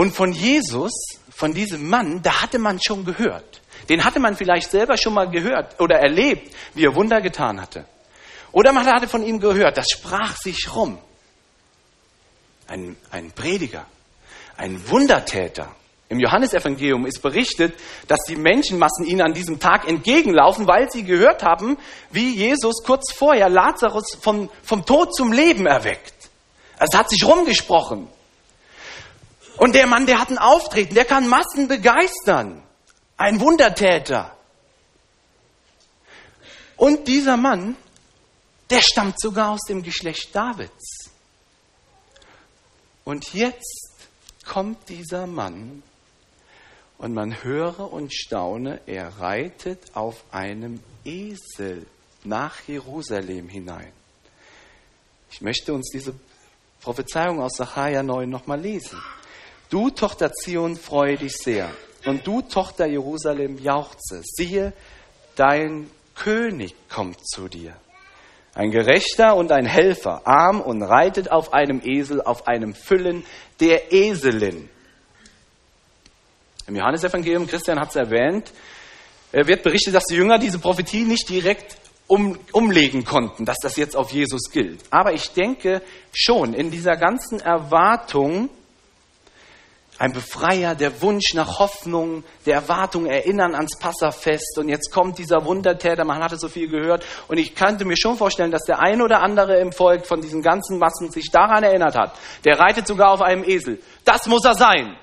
Und 0.00 0.16
von 0.16 0.32
Jesus, 0.32 0.92
von 1.28 1.52
diesem 1.52 1.86
Mann, 1.86 2.22
da 2.22 2.40
hatte 2.40 2.58
man 2.58 2.80
schon 2.82 3.04
gehört. 3.04 3.60
Den 3.90 4.02
hatte 4.02 4.18
man 4.18 4.34
vielleicht 4.34 4.70
selber 4.70 4.96
schon 4.96 5.12
mal 5.12 5.28
gehört 5.28 5.78
oder 5.78 5.96
erlebt, 5.96 6.56
wie 6.72 6.86
er 6.86 6.94
Wunder 6.94 7.20
getan 7.20 7.60
hatte. 7.60 7.84
Oder 8.50 8.72
man 8.72 8.86
hatte 8.86 9.08
von 9.08 9.22
ihm 9.22 9.40
gehört, 9.40 9.76
das 9.76 9.90
sprach 9.90 10.38
sich 10.38 10.74
rum. 10.74 10.96
Ein, 12.66 12.96
ein 13.10 13.30
Prediger, 13.32 13.84
ein 14.56 14.88
Wundertäter. 14.88 15.68
Im 16.08 16.18
Johannesevangelium 16.18 17.04
ist 17.04 17.20
berichtet, 17.20 17.74
dass 18.08 18.20
die 18.26 18.36
Menschenmassen 18.36 19.04
ihnen 19.04 19.20
an 19.20 19.34
diesem 19.34 19.60
Tag 19.60 19.86
entgegenlaufen, 19.86 20.66
weil 20.66 20.90
sie 20.90 21.04
gehört 21.04 21.42
haben, 21.42 21.76
wie 22.10 22.34
Jesus 22.36 22.82
kurz 22.86 23.12
vorher 23.12 23.50
Lazarus 23.50 24.16
vom, 24.18 24.48
vom 24.62 24.86
Tod 24.86 25.14
zum 25.14 25.30
Leben 25.30 25.66
erweckt. 25.66 26.30
Es 26.78 26.96
hat 26.96 27.10
sich 27.10 27.22
rumgesprochen. 27.22 28.08
Und 29.60 29.74
der 29.74 29.86
Mann, 29.86 30.06
der 30.06 30.18
hat 30.18 30.30
ein 30.30 30.38
Auftreten, 30.38 30.94
der 30.94 31.04
kann 31.04 31.28
Massen 31.28 31.68
begeistern. 31.68 32.62
Ein 33.18 33.40
Wundertäter. 33.40 34.34
Und 36.78 37.06
dieser 37.06 37.36
Mann, 37.36 37.76
der 38.70 38.80
stammt 38.80 39.20
sogar 39.20 39.50
aus 39.50 39.60
dem 39.68 39.82
Geschlecht 39.82 40.34
Davids. 40.34 41.10
Und 43.04 43.34
jetzt 43.34 44.08
kommt 44.46 44.88
dieser 44.88 45.26
Mann 45.26 45.82
und 46.96 47.12
man 47.12 47.44
höre 47.44 47.92
und 47.92 48.14
staune, 48.14 48.80
er 48.86 49.18
reitet 49.18 49.94
auf 49.94 50.24
einem 50.30 50.82
Esel 51.04 51.84
nach 52.24 52.66
Jerusalem 52.66 53.50
hinein. 53.50 53.92
Ich 55.30 55.42
möchte 55.42 55.74
uns 55.74 55.90
diese 55.92 56.14
Prophezeiung 56.80 57.42
aus 57.42 57.58
Sacharja 57.58 58.02
9 58.02 58.26
nochmal 58.26 58.58
lesen. 58.58 58.98
Du, 59.70 59.88
Tochter 59.88 60.32
Zion, 60.32 60.74
freue 60.74 61.16
dich 61.16 61.36
sehr. 61.36 61.70
Und 62.04 62.26
du, 62.26 62.42
Tochter 62.42 62.86
Jerusalem, 62.86 63.56
jauchze. 63.56 64.20
Siehe, 64.24 64.72
dein 65.36 65.88
König 66.16 66.74
kommt 66.88 67.24
zu 67.24 67.46
dir. 67.46 67.74
Ein 68.52 68.72
Gerechter 68.72 69.36
und 69.36 69.52
ein 69.52 69.66
Helfer, 69.66 70.26
arm 70.26 70.60
und 70.60 70.82
reitet 70.82 71.30
auf 71.30 71.52
einem 71.52 71.80
Esel, 71.84 72.20
auf 72.20 72.48
einem 72.48 72.74
Füllen 72.74 73.24
der 73.60 73.92
Eselin. 73.92 74.68
Im 76.66 76.76
Johannesevangelium, 76.76 77.46
Christian 77.46 77.78
hat 77.78 77.90
es 77.90 77.96
erwähnt, 77.96 78.52
wird 79.30 79.62
berichtet, 79.62 79.94
dass 79.94 80.04
die 80.06 80.16
Jünger 80.16 80.38
diese 80.38 80.58
Prophetie 80.58 81.04
nicht 81.04 81.28
direkt 81.28 81.76
um, 82.08 82.36
umlegen 82.50 83.04
konnten, 83.04 83.44
dass 83.44 83.58
das 83.62 83.76
jetzt 83.76 83.96
auf 83.96 84.10
Jesus 84.10 84.50
gilt. 84.50 84.80
Aber 84.90 85.12
ich 85.12 85.30
denke 85.30 85.80
schon, 86.12 86.54
in 86.54 86.72
dieser 86.72 86.96
ganzen 86.96 87.38
Erwartung, 87.38 88.50
ein 90.00 90.12
Befreier, 90.12 90.74
der 90.74 91.02
Wunsch 91.02 91.34
nach 91.34 91.58
Hoffnung, 91.58 92.24
der 92.46 92.54
Erwartung, 92.54 93.04
Erinnern 93.04 93.54
ans 93.54 93.78
Passafest. 93.78 94.56
Und 94.56 94.70
jetzt 94.70 94.90
kommt 94.90 95.18
dieser 95.18 95.44
Wundertäter, 95.44 96.06
man 96.06 96.24
hatte 96.24 96.38
so 96.38 96.48
viel 96.48 96.70
gehört. 96.70 97.04
Und 97.28 97.36
ich 97.36 97.54
könnte 97.54 97.84
mir 97.84 97.98
schon 97.98 98.16
vorstellen, 98.16 98.50
dass 98.50 98.62
der 98.62 98.78
ein 98.78 99.02
oder 99.02 99.20
andere 99.20 99.60
im 99.60 99.72
Volk 99.72 100.06
von 100.06 100.22
diesen 100.22 100.40
ganzen 100.40 100.78
Massen 100.78 101.10
sich 101.10 101.30
daran 101.30 101.64
erinnert 101.64 101.96
hat. 101.96 102.16
Der 102.46 102.58
reitet 102.58 102.86
sogar 102.86 103.10
auf 103.10 103.20
einem 103.20 103.44
Esel. 103.44 103.78
Das 104.06 104.26
muss 104.26 104.42
er 104.46 104.54
sein. 104.54 104.96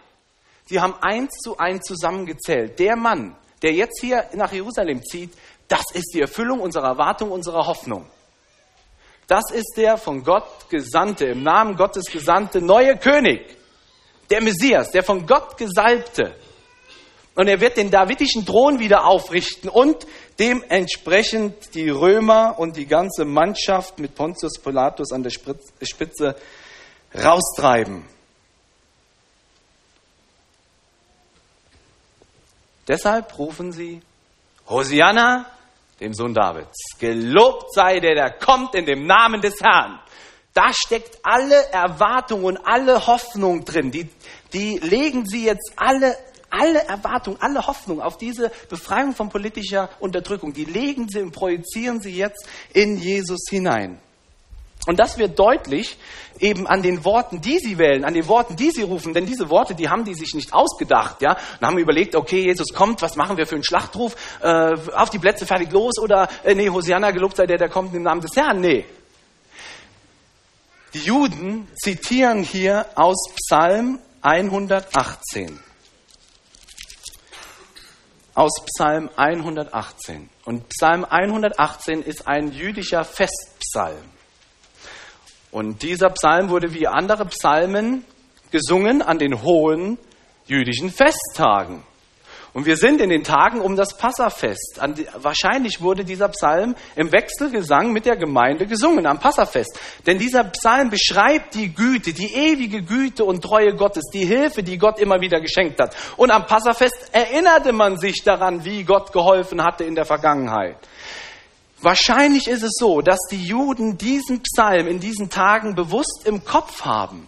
Sie 0.65 0.81
haben 0.81 0.95
eins 0.99 1.31
zu 1.43 1.59
eins 1.59 1.85
zusammengezählt. 1.85 2.79
Der 2.79 2.95
Mann, 2.95 3.35
der 3.61 3.73
jetzt 3.73 4.01
hier 4.01 4.25
nach 4.33 4.51
Jerusalem 4.51 5.03
zieht, 5.03 5.31
das 5.67 5.83
ist 5.93 6.11
die 6.15 6.21
Erfüllung 6.21 6.59
unserer 6.59 6.87
Erwartung, 6.87 7.29
unserer 7.29 7.67
Hoffnung. 7.67 8.07
Das 9.27 9.51
ist 9.51 9.73
der 9.77 9.97
von 9.97 10.23
Gott 10.23 10.71
gesandte, 10.71 11.25
im 11.25 11.43
Namen 11.43 11.75
Gottes 11.75 12.05
gesandte 12.05 12.61
neue 12.61 12.97
König 12.97 13.56
der 14.29 14.41
Messias, 14.41 14.91
der 14.91 15.03
von 15.03 15.25
Gott 15.25 15.57
gesalbte. 15.57 16.35
Und 17.35 17.47
er 17.47 17.61
wird 17.61 17.77
den 17.77 17.91
davidischen 17.91 18.45
Thron 18.45 18.79
wieder 18.79 19.05
aufrichten 19.05 19.69
und 19.69 20.07
dementsprechend 20.39 21.75
die 21.75 21.89
Römer 21.89 22.55
und 22.57 22.75
die 22.75 22.87
ganze 22.87 23.25
Mannschaft 23.25 23.99
mit 23.99 24.15
Pontius 24.15 24.59
Pilatus 24.59 25.11
an 25.11 25.23
der 25.23 25.29
Spitze 25.29 26.35
raustreiben. 27.13 28.05
Deshalb 32.87 33.37
rufen 33.37 33.71
sie 33.71 34.01
Hosianna, 34.69 35.45
dem 35.99 36.13
Sohn 36.13 36.33
Davids. 36.33 36.77
Gelobt 36.99 37.73
sei 37.73 37.99
der, 37.99 38.15
der 38.15 38.31
kommt 38.31 38.75
in 38.75 38.85
dem 38.85 39.05
Namen 39.05 39.41
des 39.41 39.61
Herrn. 39.61 39.99
Da 40.57 40.73
steckt 40.73 41.19
alle 41.21 41.71
Erwartung 41.71 42.43
und 42.43 42.57
alle 42.65 43.05
Hoffnung 43.05 43.63
drin. 43.63 43.91
Die, 43.91 44.09
die 44.53 44.79
legen 44.79 45.27
sie 45.27 45.45
jetzt 45.45 45.73
alle, 45.75 46.17
alle 46.49 46.83
Erwartung, 46.87 47.37
alle 47.39 47.67
Hoffnung 47.67 48.01
auf 48.01 48.17
diese 48.17 48.51
Befreiung 48.67 49.13
von 49.13 49.29
politischer 49.29 49.87
Unterdrückung. 49.99 50.53
Die 50.53 50.65
legen 50.65 51.09
sie 51.09 51.21
und 51.21 51.31
projizieren 51.31 52.01
sie 52.01 52.09
jetzt 52.09 52.47
in 52.73 52.97
Jesus 52.97 53.41
hinein. 53.47 53.99
Und 54.87 54.97
das 54.99 55.19
wird 55.19 55.37
deutlich 55.37 55.95
eben 56.39 56.65
an 56.65 56.81
den 56.81 57.05
Worten, 57.05 57.39
die 57.39 57.59
sie 57.59 57.77
wählen, 57.77 58.03
an 58.03 58.15
den 58.15 58.27
Worten, 58.27 58.55
die 58.55 58.71
sie 58.71 58.81
rufen. 58.81 59.13
Denn 59.13 59.27
diese 59.27 59.51
Worte, 59.51 59.75
die 59.75 59.89
haben 59.89 60.05
die 60.05 60.15
sich 60.15 60.33
nicht 60.33 60.53
ausgedacht, 60.53 61.21
ja. 61.21 61.37
Und 61.59 61.67
haben 61.67 61.77
überlegt, 61.77 62.15
okay, 62.15 62.41
Jesus 62.45 62.73
kommt, 62.73 63.03
was 63.03 63.15
machen 63.15 63.37
wir 63.37 63.45
für 63.45 63.55
einen 63.55 63.63
Schlachtruf? 63.63 64.15
Äh, 64.41 64.73
auf 64.95 65.11
die 65.11 65.19
Plätze, 65.19 65.45
fertig, 65.45 65.71
los. 65.71 65.99
Oder, 66.01 66.27
äh, 66.43 66.55
nee, 66.55 66.67
Hosianna, 66.67 67.11
gelobt 67.11 67.35
sei 67.35 67.45
der, 67.45 67.59
der 67.59 67.69
kommt 67.69 67.93
im 67.93 68.01
Namen 68.01 68.21
des 68.21 68.35
Herrn. 68.35 68.59
Nee, 68.59 68.85
die 70.97 71.03
Juden 71.05 71.67
zitieren 71.75 72.43
hier 72.43 72.85
aus 72.95 73.17
Psalm 73.35 73.99
118. 74.21 75.59
Aus 78.33 78.51
Psalm 78.65 79.09
118. 79.15 80.29
Und 80.45 80.69
Psalm 80.69 81.05
118 81.05 82.01
ist 82.01 82.27
ein 82.27 82.51
jüdischer 82.51 83.03
Festpsalm. 83.03 84.03
Und 85.51 85.83
dieser 85.83 86.09
Psalm 86.09 86.49
wurde 86.49 86.73
wie 86.73 86.87
andere 86.87 87.25
Psalmen 87.25 88.03
gesungen 88.51 89.01
an 89.01 89.19
den 89.19 89.43
hohen 89.43 89.99
jüdischen 90.45 90.89
Festtagen. 90.89 91.83
Und 92.57 92.65
wir 92.65 92.75
sind 92.75 93.01
in 93.01 93.11
den 93.11 93.23
Tagen 93.23 93.61
um 93.61 93.75
das 93.75 93.95
Passafest. 93.95 94.79
wahrscheinlich 95.13 95.79
wurde 95.79 96.03
dieser 96.03 96.29
Psalm 96.29 96.73
im 96.95 97.11
Wechselgesang 97.11 97.93
mit 97.93 98.07
der 98.07 98.17
Gemeinde 98.17 98.65
gesungen 98.65 99.05
am 99.05 99.19
Passafest. 99.19 99.79
Denn 100.07 100.17
dieser 100.17 100.43
Psalm 100.45 100.89
beschreibt 100.89 101.53
die 101.53 101.71
Güte, 101.71 102.13
die 102.13 102.33
ewige 102.33 102.81
Güte 102.81 103.25
und 103.25 103.43
Treue 103.43 103.75
Gottes, 103.75 104.05
die 104.11 104.25
Hilfe, 104.25 104.63
die 104.63 104.79
Gott 104.79 104.97
immer 104.97 105.21
wieder 105.21 105.39
geschenkt 105.39 105.79
hat. 105.79 105.95
Und 106.17 106.31
am 106.31 106.47
Passafest 106.47 107.11
erinnerte 107.11 107.73
man 107.73 107.99
sich 107.99 108.23
daran, 108.23 108.65
wie 108.65 108.83
Gott 108.83 109.13
geholfen 109.13 109.63
hatte 109.63 109.83
in 109.83 109.93
der 109.93 110.05
Vergangenheit. 110.05 110.77
Wahrscheinlich 111.79 112.47
ist 112.47 112.63
es 112.63 112.71
so, 112.79 113.01
dass 113.01 113.19
die 113.29 113.45
Juden 113.45 113.99
diesen 113.99 114.41
Psalm 114.41 114.87
in 114.87 114.99
diesen 114.99 115.29
Tagen 115.29 115.75
bewusst 115.75 116.23
im 116.25 116.43
Kopf 116.43 116.85
haben. 116.85 117.27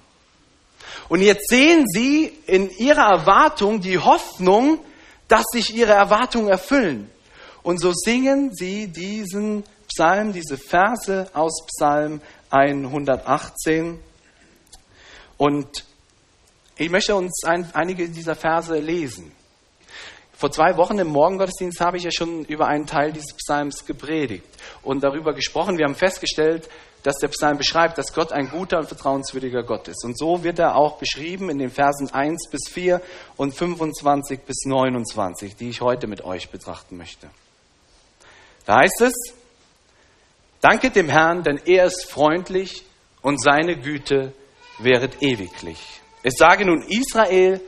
Und 1.07 1.21
jetzt 1.21 1.47
sehen 1.51 1.85
sie 1.87 2.33
in 2.47 2.71
ihrer 2.79 3.11
Erwartung 3.11 3.79
die 3.79 3.99
Hoffnung, 3.99 4.79
dass 5.29 5.45
sich 5.53 5.73
ihre 5.73 5.93
Erwartungen 5.93 6.49
erfüllen. 6.49 7.09
Und 7.63 7.79
so 7.79 7.93
singen 7.93 8.53
sie 8.53 8.87
diesen 8.87 9.63
Psalm, 9.87 10.33
diese 10.33 10.57
Verse 10.57 11.29
aus 11.33 11.65
Psalm 11.67 12.19
118. 12.49 13.99
Und 15.37 15.85
ich 16.77 16.89
möchte 16.89 17.15
uns 17.15 17.43
ein, 17.45 17.69
einige 17.73 18.09
dieser 18.09 18.35
Verse 18.35 18.77
lesen. 18.77 19.31
Vor 20.33 20.51
zwei 20.51 20.77
Wochen 20.77 20.97
im 20.99 21.09
Morgengottesdienst 21.09 21.81
habe 21.81 21.97
ich 21.97 22.03
ja 22.03 22.11
schon 22.11 22.45
über 22.45 22.67
einen 22.67 22.87
Teil 22.87 23.11
dieses 23.11 23.33
Psalms 23.33 23.85
gepredigt 23.85 24.45
und 24.83 25.03
darüber 25.03 25.33
gesprochen. 25.33 25.77
Wir 25.77 25.85
haben 25.85 25.95
festgestellt, 25.95 26.69
dass 27.03 27.17
der 27.17 27.29
Psalm 27.29 27.57
beschreibt, 27.57 27.97
dass 27.97 28.13
Gott 28.13 28.31
ein 28.31 28.49
guter 28.49 28.79
und 28.79 28.87
vertrauenswürdiger 28.87 29.63
Gott 29.63 29.87
ist. 29.87 30.03
Und 30.03 30.17
so 30.17 30.43
wird 30.43 30.59
er 30.59 30.75
auch 30.75 30.97
beschrieben 30.97 31.49
in 31.49 31.59
den 31.59 31.69
Versen 31.69 32.11
1 32.11 32.49
bis 32.49 32.69
4 32.69 33.01
und 33.37 33.53
25 33.53 34.41
bis 34.41 34.65
29, 34.65 35.55
die 35.55 35.69
ich 35.69 35.81
heute 35.81 36.07
mit 36.07 36.23
euch 36.23 36.49
betrachten 36.49 36.97
möchte. 36.97 37.29
Da 38.65 38.77
heißt 38.77 39.01
es, 39.01 39.13
Danke 40.61 40.91
dem 40.91 41.07
Herrn, 41.07 41.43
denn 41.43 41.59
er 41.65 41.85
ist 41.85 42.11
freundlich 42.11 42.83
und 43.21 43.41
seine 43.41 43.77
Güte 43.77 44.33
wäret 44.79 45.21
ewiglich. 45.21 45.79
Es 46.21 46.33
sage 46.37 46.65
nun 46.65 46.81
Israel, 46.81 47.61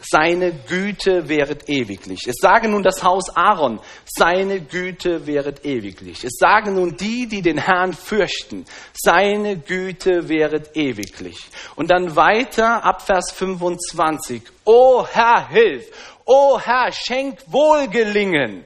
seine 0.00 0.52
Güte 0.52 1.28
wäret 1.28 1.68
ewiglich. 1.68 2.26
Es 2.26 2.36
sage 2.40 2.68
nun 2.68 2.82
das 2.82 3.02
Haus 3.02 3.34
Aaron, 3.34 3.80
seine 4.04 4.60
Güte 4.60 5.26
wäret 5.26 5.64
ewiglich. 5.64 6.24
Es 6.24 6.36
sagen 6.38 6.74
nun 6.74 6.96
die, 6.96 7.26
die 7.26 7.42
den 7.42 7.58
Herrn 7.58 7.92
fürchten, 7.92 8.64
seine 8.92 9.56
Güte 9.56 10.28
wäret 10.28 10.76
ewiglich. 10.76 11.38
Und 11.74 11.90
dann 11.90 12.14
weiter 12.16 12.84
ab 12.84 13.02
Vers 13.02 13.32
25. 13.32 14.42
O 14.64 15.06
Herr, 15.06 15.48
hilf! 15.48 15.84
O 16.24 16.58
Herr, 16.58 16.92
schenk 16.92 17.38
Wohlgelingen! 17.46 18.64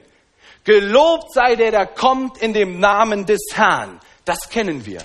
Gelobt 0.63 1.33
sei 1.33 1.55
der, 1.55 1.71
der 1.71 1.87
kommt 1.87 2.37
in 2.37 2.53
dem 2.53 2.79
Namen 2.79 3.25
des 3.25 3.41
Herrn. 3.53 3.99
Das 4.25 4.49
kennen 4.49 4.85
wir. 4.85 5.01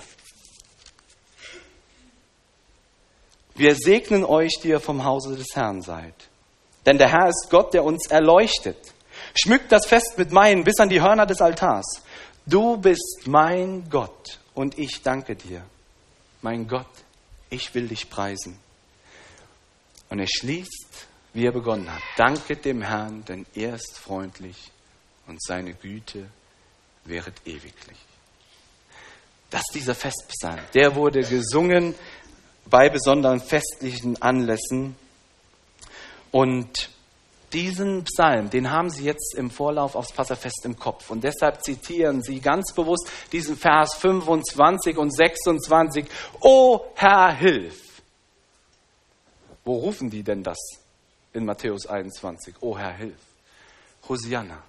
Wir 3.56 3.74
segnen 3.74 4.24
euch, 4.24 4.52
die 4.62 4.68
ihr 4.68 4.80
vom 4.80 5.04
Hause 5.04 5.36
des 5.36 5.54
Herrn 5.54 5.80
seid. 5.80 6.14
Denn 6.84 6.98
der 6.98 7.10
Herr 7.10 7.28
ist 7.28 7.48
Gott, 7.50 7.72
der 7.72 7.84
uns 7.84 8.06
erleuchtet. 8.08 8.76
Schmückt 9.34 9.72
das 9.72 9.86
Fest 9.86 10.18
mit 10.18 10.30
Meinen 10.30 10.62
bis 10.62 10.78
an 10.78 10.90
die 10.90 11.00
Hörner 11.00 11.26
des 11.26 11.40
Altars. 11.40 12.02
Du 12.44 12.76
bist 12.76 13.22
mein 13.24 13.88
Gott 13.88 14.38
und 14.54 14.78
ich 14.78 15.02
danke 15.02 15.34
dir. 15.34 15.62
Mein 16.42 16.68
Gott, 16.68 16.86
ich 17.50 17.74
will 17.74 17.88
dich 17.88 18.10
preisen. 18.10 18.58
Und 20.10 20.20
er 20.20 20.28
schließt, 20.28 21.06
wie 21.32 21.46
er 21.46 21.52
begonnen 21.52 21.92
hat. 21.92 22.02
Danke 22.16 22.56
dem 22.56 22.82
Herrn, 22.82 23.24
denn 23.24 23.46
er 23.54 23.74
ist 23.74 23.98
freundlich 23.98 24.70
und 25.26 25.42
seine 25.42 25.72
Güte 25.72 26.28
wäret 27.04 27.34
ewiglich. 27.46 27.98
Das 29.50 29.62
ist 29.62 29.74
dieser 29.74 29.94
Festpsalm. 29.94 30.60
Der 30.74 30.94
wurde 30.94 31.22
gesungen 31.22 31.94
bei 32.68 32.88
besonderen 32.88 33.40
festlichen 33.40 34.20
Anlässen. 34.20 34.96
Und 36.30 36.90
diesen 37.52 38.04
Psalm, 38.04 38.50
den 38.50 38.70
haben 38.70 38.90
sie 38.90 39.04
jetzt 39.04 39.34
im 39.34 39.50
Vorlauf 39.50 39.94
aufs 39.94 40.12
Passafest 40.12 40.64
im 40.64 40.78
Kopf. 40.78 41.10
Und 41.10 41.24
deshalb 41.24 41.62
zitieren 41.62 42.22
sie 42.22 42.40
ganz 42.40 42.74
bewusst 42.74 43.08
diesen 43.32 43.56
Vers 43.56 43.94
25 43.94 44.96
und 44.98 45.14
26. 45.14 46.06
O 46.40 46.84
Herr, 46.94 47.32
hilf! 47.34 48.02
Wo 49.64 49.78
rufen 49.78 50.10
die 50.10 50.22
denn 50.22 50.42
das 50.42 50.58
in 51.32 51.44
Matthäus 51.44 51.86
21? 51.86 52.56
O 52.60 52.76
Herr, 52.76 52.92
hilf! 52.92 53.18
Hosianna. 54.08 54.62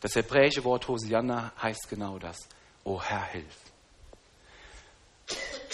Das 0.00 0.14
hebräische 0.14 0.64
Wort 0.64 0.88
Hosianna 0.88 1.52
heißt 1.60 1.88
genau 1.88 2.18
das. 2.18 2.38
O 2.84 3.02
Herr, 3.02 3.24
hilf! 3.24 3.56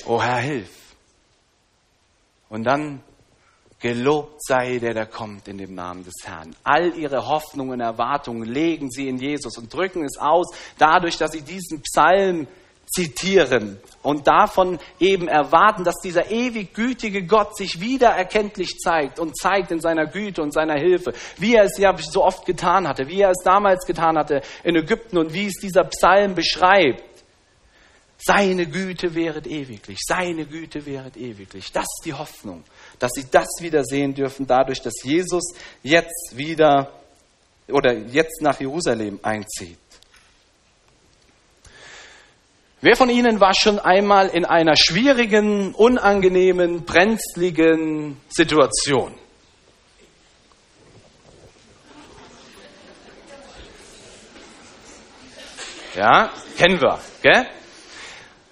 O 0.07 0.23
Herr, 0.23 0.39
hilf! 0.39 0.86
Und 2.49 2.65
dann 2.65 3.03
gelobt 3.81 4.43
sei 4.43 4.79
der, 4.79 4.95
der 4.95 5.07
kommt 5.07 5.49
in 5.49 5.59
dem 5.59 5.75
Namen 5.75 6.05
des 6.05 6.15
Herrn. 6.25 6.57
All 6.65 6.97
ihre 6.97 7.27
Hoffnungen 7.29 7.75
und 7.75 7.81
Erwartungen 7.81 8.45
legen 8.45 8.91
sie 8.91 9.09
in 9.09 9.19
Jesus 9.19 9.59
und 9.59 9.73
drücken 9.73 10.05
es 10.05 10.19
aus, 10.19 10.47
dadurch, 10.79 11.19
dass 11.19 11.33
sie 11.33 11.43
diesen 11.43 11.83
Psalm 11.83 12.47
zitieren 12.87 13.79
und 14.03 14.29
davon 14.29 14.79
eben 15.01 15.29
erwarten, 15.29 15.83
dass 15.83 15.97
dieser 16.03 16.31
ewig 16.31 16.73
gütige 16.73 17.27
Gott 17.27 17.57
sich 17.57 17.81
wieder 17.81 18.11
erkenntlich 18.11 18.79
zeigt 18.79 19.19
und 19.19 19.37
zeigt 19.37 19.73
in 19.73 19.81
seiner 19.81 20.07
Güte 20.07 20.41
und 20.41 20.53
seiner 20.53 20.79
Hilfe, 20.79 21.13
wie 21.39 21.57
er 21.57 21.65
es 21.65 21.77
ja 21.79 21.95
so 21.99 22.25
oft 22.25 22.47
getan 22.47 22.87
hatte, 22.87 23.09
wie 23.09 23.21
er 23.21 23.31
es 23.31 23.43
damals 23.45 23.85
getan 23.87 24.17
hatte 24.17 24.41
in 24.63 24.77
Ägypten 24.77 25.19
und 25.19 25.35
wie 25.35 25.47
es 25.47 25.55
dieser 25.61 25.85
Psalm 25.85 26.35
beschreibt. 26.35 27.16
Seine 28.19 28.67
Güte 28.67 29.15
wäret 29.15 29.47
ewiglich, 29.47 29.99
seine 30.07 30.47
Güte 30.47 30.87
wäret 30.87 31.17
ewiglich. 31.17 31.71
Das 31.73 31.85
ist 31.85 32.05
die 32.05 32.15
Hoffnung, 32.15 32.65
dass 32.99 33.13
sie 33.15 33.27
das 33.31 33.47
wieder 33.61 33.85
sehen 33.85 34.15
dürfen, 34.15 34.47
dadurch, 34.47 34.81
dass 34.81 34.95
Jesus 35.03 35.55
jetzt 35.83 36.33
wieder 36.35 36.93
oder 37.69 37.93
jetzt 37.93 38.41
nach 38.41 38.59
Jerusalem 38.59 39.21
einzieht. 39.23 39.79
Wer 42.81 42.95
von 42.95 43.11
Ihnen 43.11 43.41
war 43.41 43.55
schon 43.55 43.79
einmal 43.79 44.29
in 44.29 44.45
einer 44.45 44.75
schwierigen, 44.77 45.75
unangenehmen, 45.75 46.85
brenzligen 46.85 48.21
Situation? 48.29 49.15
Ja, 55.95 56.31
kennen 56.59 56.81
wir, 56.81 57.01
gell? 57.23 57.47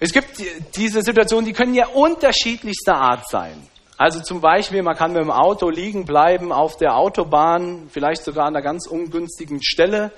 Es 0.01 0.13
gibt 0.13 0.43
diese 0.77 1.03
Situationen, 1.03 1.47
die 1.47 1.53
können 1.53 1.75
ja 1.75 1.87
unterschiedlichster 1.87 2.95
Art 2.95 3.29
sein. 3.29 3.69
Also 3.97 4.21
zum 4.21 4.41
Beispiel, 4.41 4.83
man 4.83 4.97
kann 4.97 5.13
mit 5.13 5.23
dem 5.23 5.31
Auto 5.31 5.71
liegen 5.71 6.05
bleiben 6.05 6.53
auf 6.53 6.77
der 6.77 6.97
Autobahn, 6.97 7.89
vielleicht 7.89 8.25
sogar 8.25 8.47
an 8.47 8.57
einer 8.57 8.65
ganz 8.65 8.89
ungünstigen 8.89 9.63
Stelle 9.63 10.11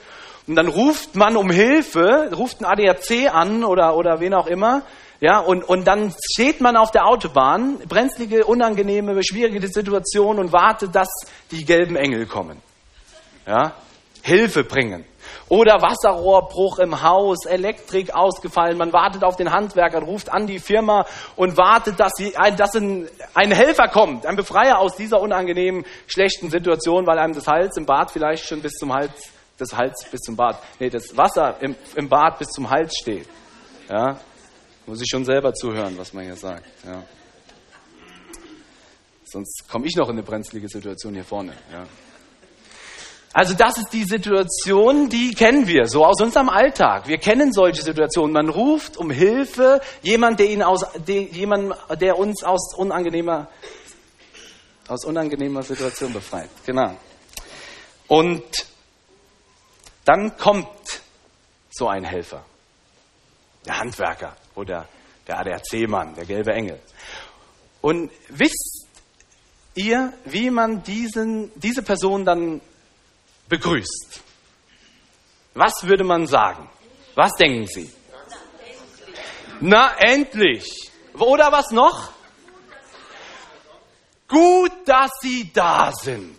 und 0.46 0.54
dann 0.54 0.68
ruft 0.68 1.16
man 1.16 1.36
um 1.36 1.50
Hilfe, 1.50 2.30
ruft 2.34 2.60
ein 2.60 2.64
ADAC 2.64 3.34
an 3.34 3.64
oder, 3.64 3.96
oder 3.96 4.20
wen 4.20 4.32
auch 4.32 4.46
immer. 4.46 4.82
Ja, 5.20 5.38
und, 5.40 5.64
und 5.64 5.86
dann 5.86 6.14
steht 6.32 6.60
man 6.60 6.76
auf 6.76 6.90
der 6.90 7.06
Autobahn, 7.06 7.78
brenzlige, 7.88 8.44
unangenehme, 8.44 9.22
schwierige 9.24 9.66
Situation 9.66 10.38
und 10.38 10.52
wartet, 10.52 10.94
dass 10.94 11.08
die 11.50 11.64
gelben 11.64 11.96
Engel 11.96 12.26
kommen. 12.26 12.58
Ja, 13.46 13.74
Hilfe 14.22 14.62
bringen. 14.62 15.04
Oder 15.48 15.80
Wasserrohrbruch 15.80 16.80
im 16.80 17.02
Haus, 17.02 17.46
Elektrik 17.46 18.14
ausgefallen, 18.14 18.76
man 18.76 18.92
wartet 18.92 19.22
auf 19.22 19.36
den 19.36 19.52
Handwerker, 19.52 20.00
ruft 20.00 20.32
an 20.32 20.46
die 20.46 20.58
Firma 20.58 21.06
und 21.36 21.56
wartet, 21.56 22.00
dass, 22.00 22.12
sie, 22.16 22.32
dass 22.56 22.74
ein, 22.74 23.08
ein 23.34 23.52
Helfer 23.52 23.86
kommt, 23.86 24.26
ein 24.26 24.34
Befreier 24.34 24.78
aus 24.78 24.96
dieser 24.96 25.20
unangenehmen, 25.20 25.84
schlechten 26.08 26.50
Situation, 26.50 27.06
weil 27.06 27.18
einem 27.18 27.34
das 27.34 27.46
Hals 27.46 27.76
im 27.76 27.86
Bad 27.86 28.10
vielleicht 28.10 28.44
schon 28.44 28.60
bis 28.60 28.72
zum 28.72 28.92
Hals 28.92 29.12
das 29.58 29.74
Hals 29.74 30.06
bis 30.10 30.20
zum 30.20 30.36
Bart, 30.36 30.62
nee, 30.78 30.90
das 30.90 31.16
Wasser 31.16 31.56
im, 31.60 31.74
im 31.94 32.08
Bad 32.08 32.38
bis 32.38 32.48
zum 32.48 32.68
Hals 32.68 32.94
steht. 33.00 33.26
Ja, 33.88 34.18
muss 34.86 35.00
ich 35.00 35.08
schon 35.10 35.24
selber 35.24 35.52
zuhören, 35.54 35.96
was 35.96 36.12
man 36.12 36.24
hier 36.24 36.36
sagt. 36.36 36.66
Ja. 36.84 37.02
Sonst 39.24 39.68
komme 39.68 39.86
ich 39.86 39.96
noch 39.96 40.08
in 40.08 40.16
eine 40.16 40.22
brenzlige 40.22 40.68
Situation 40.68 41.14
hier 41.14 41.24
vorne. 41.24 41.52
Ja. 41.72 41.86
Also 43.36 43.52
das 43.52 43.76
ist 43.76 43.92
die 43.92 44.04
Situation, 44.04 45.10
die 45.10 45.34
kennen 45.34 45.66
wir 45.66 45.88
so 45.88 46.06
aus 46.06 46.22
unserem 46.22 46.48
Alltag. 46.48 47.06
Wir 47.06 47.18
kennen 47.18 47.52
solche 47.52 47.82
Situationen. 47.82 48.32
Man 48.32 48.48
ruft 48.48 48.96
um 48.96 49.10
Hilfe, 49.10 49.82
jemand, 50.00 50.40
der, 50.40 50.48
ihn 50.48 50.62
aus, 50.62 50.86
der, 51.06 51.20
jemand, 51.20 51.76
der 52.00 52.18
uns 52.18 52.42
aus 52.42 52.74
unangenehmer, 52.74 53.48
aus 54.88 55.04
unangenehmer 55.04 55.62
Situation 55.62 56.14
befreit. 56.14 56.48
Genau. 56.64 56.96
Und 58.08 58.42
dann 60.06 60.38
kommt 60.38 61.02
so 61.68 61.88
ein 61.88 62.04
Helfer, 62.04 62.42
der 63.66 63.78
Handwerker 63.80 64.34
oder 64.54 64.88
der 65.26 65.40
ADAC-Mann, 65.40 66.14
der 66.14 66.24
gelbe 66.24 66.54
Engel. 66.54 66.80
Und 67.82 68.10
wisst 68.30 68.86
ihr, 69.74 70.14
wie 70.24 70.48
man 70.48 70.82
diesen, 70.84 71.52
diese 71.56 71.82
Person 71.82 72.24
dann 72.24 72.62
begrüßt? 73.48 74.20
Was 75.54 75.72
würde 75.82 76.04
man 76.04 76.26
sagen? 76.26 76.68
Was 77.14 77.32
denken 77.32 77.66
Sie? 77.66 77.90
Na, 79.60 79.96
endlich! 79.98 80.90
Oder 81.14 81.50
was 81.50 81.70
noch? 81.70 82.10
Gut, 84.28 84.72
dass 84.84 85.10
Sie 85.20 85.50
da 85.52 85.92
sind. 85.92 86.36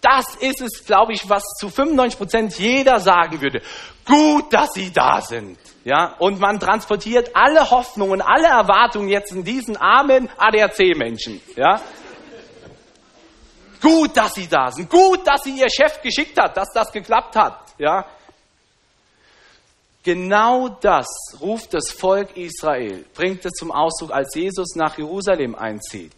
Das 0.00 0.34
ist 0.36 0.60
es, 0.60 0.84
glaube 0.84 1.12
ich, 1.12 1.28
was 1.28 1.44
zu 1.58 1.68
95 1.68 2.18
Prozent 2.18 2.58
jeder 2.58 3.00
sagen 3.00 3.40
würde. 3.40 3.62
Gut, 4.04 4.52
dass 4.52 4.70
Sie 4.72 4.90
da 4.92 5.20
sind. 5.20 5.58
Ja, 5.84 6.14
und 6.18 6.40
man 6.40 6.58
transportiert 6.58 7.30
alle 7.34 7.70
Hoffnungen, 7.70 8.20
alle 8.20 8.48
Erwartungen 8.48 9.08
jetzt 9.08 9.32
in 9.32 9.44
diesen 9.44 9.76
armen 9.76 10.28
ADAC-Menschen. 10.36 11.40
Ja, 11.56 11.80
gut, 13.80 14.16
dass 14.16 14.34
Sie 14.34 14.48
da 14.48 14.70
sind. 14.70 14.88
Gut, 14.90 15.26
dass 15.26 15.42
Sie 15.42 15.58
Ihr 15.58 15.70
Chef 15.70 16.00
geschickt 16.02 16.38
hat, 16.40 16.56
dass 16.56 16.68
das 16.72 16.90
geklappt 16.92 17.36
hat. 17.36 17.74
Ja, 17.78 18.06
Genau 20.02 20.70
das 20.70 21.06
ruft 21.42 21.74
das 21.74 21.90
Volk 21.90 22.34
Israel, 22.34 23.04
bringt 23.12 23.44
es 23.44 23.52
zum 23.52 23.70
Ausdruck, 23.70 24.12
als 24.12 24.34
Jesus 24.34 24.74
nach 24.74 24.96
Jerusalem 24.96 25.54
einzieht 25.54 26.12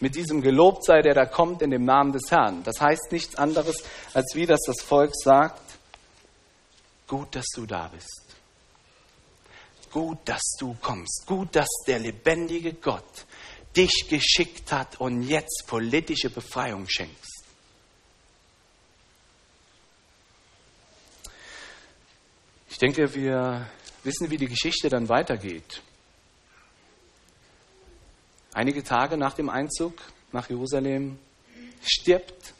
mit 0.00 0.14
diesem 0.14 0.40
Gelobt 0.40 0.84
sei, 0.84 1.02
der 1.02 1.14
da 1.14 1.26
kommt 1.26 1.62
in 1.62 1.70
dem 1.70 1.84
Namen 1.84 2.12
des 2.12 2.30
Herrn. 2.30 2.62
Das 2.64 2.80
heißt 2.80 3.12
nichts 3.12 3.36
anderes, 3.36 3.76
als 4.14 4.34
wie 4.34 4.46
das 4.46 4.60
das 4.66 4.80
Volk 4.80 5.12
sagt, 5.14 5.60
gut, 7.06 7.36
dass 7.36 7.46
du 7.54 7.66
da 7.66 7.88
bist. 7.88 8.22
Gut, 9.92 10.18
dass 10.24 10.56
du 10.58 10.76
kommst. 10.80 11.24
Gut, 11.26 11.54
dass 11.54 11.68
der 11.86 11.98
lebendige 11.98 12.74
Gott 12.74 13.26
dich 13.76 14.06
geschickt 14.08 14.72
hat 14.72 15.00
und 15.00 15.22
jetzt 15.22 15.64
politische 15.66 16.30
Befreiung 16.30 16.88
schenkst. 16.88 17.44
Ich 22.68 22.78
denke, 22.78 23.14
wir 23.14 23.70
wissen, 24.04 24.30
wie 24.30 24.38
die 24.38 24.46
Geschichte 24.46 24.88
dann 24.88 25.08
weitergeht. 25.08 25.82
Einige 28.52 28.82
Tage 28.82 29.16
nach 29.16 29.34
dem 29.34 29.48
Einzug 29.48 29.94
nach 30.32 30.48
Jerusalem 30.48 31.18
stirbt 31.82 32.54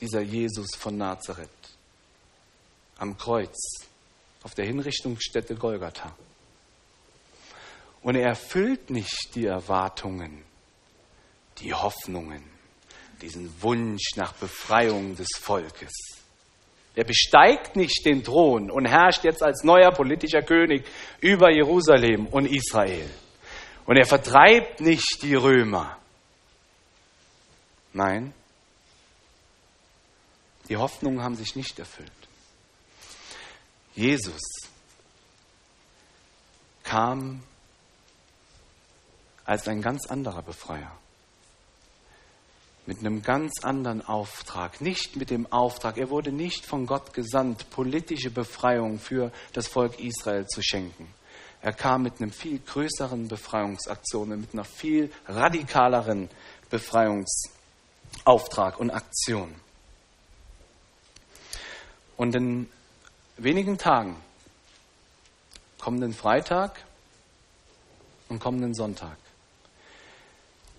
dieser 0.00 0.20
Jesus 0.20 0.74
von 0.76 0.96
Nazareth 0.96 1.50
am 2.98 3.16
Kreuz 3.18 3.56
auf 4.42 4.54
der 4.54 4.66
Hinrichtungsstätte 4.66 5.54
Golgatha. 5.54 6.16
Und 8.06 8.14
er 8.14 8.28
erfüllt 8.28 8.88
nicht 8.90 9.34
die 9.34 9.46
Erwartungen, 9.46 10.44
die 11.58 11.74
Hoffnungen, 11.74 12.40
diesen 13.20 13.50
Wunsch 13.60 14.14
nach 14.14 14.32
Befreiung 14.34 15.16
des 15.16 15.26
Volkes. 15.36 15.92
Er 16.94 17.02
besteigt 17.02 17.74
nicht 17.74 18.06
den 18.06 18.22
Thron 18.22 18.70
und 18.70 18.86
herrscht 18.86 19.24
jetzt 19.24 19.42
als 19.42 19.64
neuer 19.64 19.90
politischer 19.90 20.42
König 20.42 20.86
über 21.20 21.50
Jerusalem 21.50 22.28
und 22.28 22.46
Israel. 22.46 23.10
Und 23.86 23.96
er 23.96 24.06
vertreibt 24.06 24.80
nicht 24.80 25.22
die 25.22 25.34
Römer. 25.34 25.98
Nein, 27.92 28.32
die 30.68 30.76
Hoffnungen 30.76 31.24
haben 31.24 31.34
sich 31.34 31.56
nicht 31.56 31.76
erfüllt. 31.80 32.12
Jesus 33.96 34.40
kam 36.84 37.42
als 39.46 39.66
ein 39.68 39.80
ganz 39.80 40.06
anderer 40.06 40.42
Befreier. 40.42 40.90
Mit 42.84 42.98
einem 42.98 43.22
ganz 43.22 43.64
anderen 43.64 44.04
Auftrag. 44.04 44.80
Nicht 44.80 45.16
mit 45.16 45.30
dem 45.30 45.50
Auftrag, 45.50 45.96
er 45.96 46.10
wurde 46.10 46.32
nicht 46.32 46.66
von 46.66 46.86
Gott 46.86 47.14
gesandt, 47.14 47.70
politische 47.70 48.30
Befreiung 48.30 48.98
für 48.98 49.32
das 49.52 49.68
Volk 49.68 49.98
Israel 49.98 50.46
zu 50.46 50.62
schenken. 50.62 51.08
Er 51.62 51.72
kam 51.72 52.02
mit 52.02 52.20
einem 52.20 52.30
viel 52.30 52.60
größeren 52.60 53.28
Befreiungsaktion, 53.28 54.40
mit 54.40 54.52
einer 54.52 54.64
viel 54.64 55.10
radikaleren 55.26 56.28
Befreiungsauftrag 56.70 58.78
und 58.78 58.90
Aktion. 58.90 59.54
Und 62.16 62.34
in 62.34 62.68
wenigen 63.36 63.78
Tagen, 63.78 64.16
kommenden 65.78 66.14
Freitag 66.14 66.84
und 68.28 68.38
kommenden 68.38 68.74
Sonntag, 68.74 69.16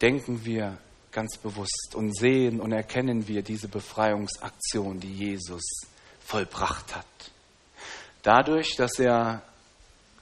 denken 0.02 0.46
wir 0.46 0.78
ganz 1.12 1.38
bewusst 1.38 1.96
und 1.96 2.16
sehen 2.16 2.60
und 2.60 2.72
erkennen 2.72 3.28
wir 3.28 3.42
diese 3.42 3.68
Befreiungsaktion, 3.68 5.00
die 5.00 5.14
Jesus 5.14 5.64
vollbracht 6.20 6.96
hat. 6.96 7.06
Dadurch, 8.22 8.76
dass 8.76 9.00
er 9.00 9.42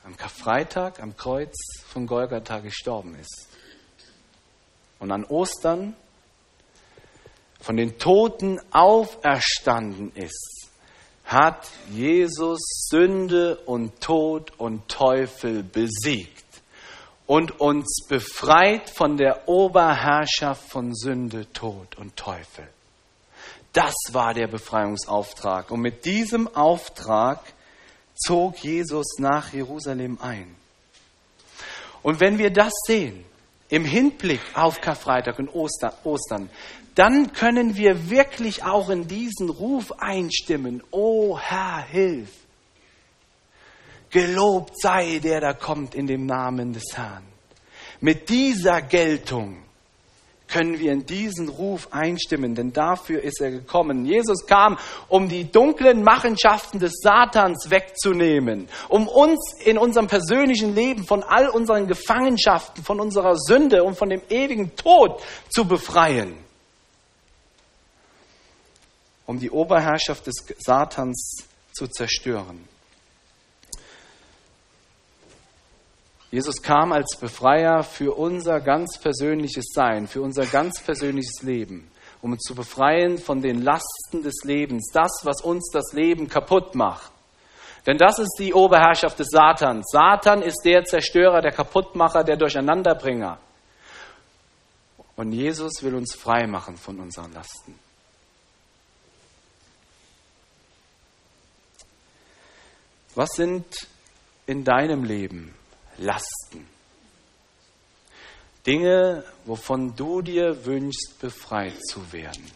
am 0.04 0.16
Karfreitag 0.16 1.02
am 1.02 1.18
Kreuz 1.18 1.56
von 1.88 2.06
Golgatha 2.06 2.60
gestorben 2.60 3.16
ist 3.16 3.48
und 5.00 5.12
an 5.12 5.26
Ostern 5.26 5.96
von 7.60 7.76
den 7.76 7.98
Toten 7.98 8.60
auferstanden 8.72 10.12
ist, 10.14 10.70
hat 11.26 11.68
Jesus 11.90 12.60
Sünde 12.90 13.58
und 13.66 14.00
Tod 14.00 14.52
und 14.60 14.88
Teufel 14.88 15.64
besiegt 15.64 16.45
und 17.28 17.60
uns 17.60 18.06
befreit 18.08 18.90
von 18.90 19.18
der 19.18 19.48
Oberherrschaft 19.48 20.70
von 20.70 20.94
Sünde, 20.94 21.52
Tod 21.54 21.98
und 21.98 22.16
Teufel. 22.16 22.68
Das 23.74 23.94
war 24.12 24.34
der 24.34 24.48
Befreiungsauftrag. 24.48 25.72
Und 25.72 25.82
mit 25.82 26.06
diesem 26.06 26.48
Auftrag 26.56 27.42
zog 28.16 28.58
Jesus 28.60 29.18
nach 29.18 29.52
Jerusalem 29.52 30.18
ein. 30.22 30.56
Und 32.02 32.20
wenn 32.20 32.38
wir 32.38 32.52
das 32.52 32.72
sehen, 32.86 33.26
im 33.70 33.84
Hinblick 33.84 34.42
auf 34.54 34.80
Karfreitag 34.80 35.40
und 35.40 35.50
Ostern, 35.50 36.50
dann 36.94 37.34
können 37.34 37.76
wir 37.76 38.10
wirklich 38.10 38.64
auch 38.64 38.90
in 38.90 39.08
diesen 39.08 39.50
Ruf 39.50 39.92
einstimmen. 39.98 40.82
O 40.92 41.38
Herr, 41.38 41.86
hilf! 41.86 42.30
Gelobt 44.16 44.80
sei 44.82 45.20
der, 45.22 45.42
der 45.42 45.56
kommt 45.56 45.94
in 45.94 46.08
dem 46.08 46.26
Namen 46.26 46.72
des 46.72 46.86
Herrn. 46.96 47.26
Mit 48.00 48.30
dieser 48.30 48.82
Geltung 48.82 49.58
können 50.48 50.80
wir 50.80 50.94
in 50.94 51.06
diesen 51.06 51.50
Ruf 51.50 51.90
einstimmen, 51.92 52.56
denn 52.56 52.72
dafür 52.72 53.22
ist 53.22 53.42
er 53.42 53.52
gekommen. 53.52 54.06
Jesus 54.06 54.46
kam, 54.46 54.78
um 55.10 55.28
die 55.28 55.52
dunklen 55.52 56.02
Machenschaften 56.02 56.80
des 56.80 56.94
Satans 57.04 57.70
wegzunehmen, 57.70 58.70
um 58.88 59.10
uns 59.10 59.54
in 59.66 59.78
unserem 59.78 60.08
persönlichen 60.08 60.74
Leben 60.74 61.04
von 61.04 61.22
all 61.22 61.50
unseren 61.50 61.86
Gefangenschaften, 61.86 62.86
von 62.86 63.02
unserer 63.02 63.36
Sünde 63.36 63.84
und 63.84 63.98
von 63.98 64.10
dem 64.10 64.22
ewigen 64.30 64.78
Tod 64.78 65.22
zu 65.50 65.68
befreien, 65.68 66.38
um 69.26 69.42
die 69.42 69.52
Oberherrschaft 69.52 70.26
des 70.26 70.36
Satans 70.60 71.44
zu 71.74 71.88
zerstören. 71.88 72.75
Jesus 76.32 76.62
kam 76.62 76.92
als 76.92 77.18
Befreier 77.18 77.84
für 77.84 78.18
unser 78.18 78.60
ganz 78.60 78.98
persönliches 78.98 79.66
Sein, 79.74 80.08
für 80.08 80.22
unser 80.22 80.46
ganz 80.46 80.82
persönliches 80.82 81.42
Leben, 81.44 81.90
um 82.22 82.34
uns 82.34 82.42
zu 82.42 82.56
befreien 82.56 83.18
von 83.18 83.42
den 83.42 83.62
Lasten 83.62 84.24
des 84.24 84.44
Lebens, 84.44 84.92
das, 84.92 85.22
was 85.24 85.42
uns 85.42 85.70
das 85.72 85.94
Leben 85.94 86.28
kaputt 86.28 86.76
macht. 86.76 87.12
Denn 87.86 87.98
das 87.98 88.18
ist 88.18 88.36
die 88.40 88.54
Oberherrschaft 88.54 89.20
des 89.20 89.28
Satans. 89.30 89.86
Satan 89.92 90.42
ist 90.42 90.62
der 90.66 90.86
Zerstörer, 90.86 91.42
der 91.42 91.52
Kaputtmacher, 91.52 92.24
der 92.24 92.36
Durcheinanderbringer. 92.36 93.38
Und 95.16 95.32
Jesus 95.32 95.84
will 95.84 95.96
uns 95.96 96.16
frei 96.16 96.48
machen 96.48 96.78
von 96.78 97.00
unseren 97.00 97.32
Lasten. 97.32 97.80
Was 103.14 103.30
sind 103.34 103.66
in 104.46 104.66
deinem 104.66 105.04
Leben 105.04 105.56
Lasten. 105.98 106.68
Dinge, 108.66 109.24
wovon 109.46 109.96
du 109.96 110.22
dir 110.22 110.66
wünschst, 110.66 111.20
befreit 111.20 111.80
zu 111.86 112.12
werden. 112.12 112.52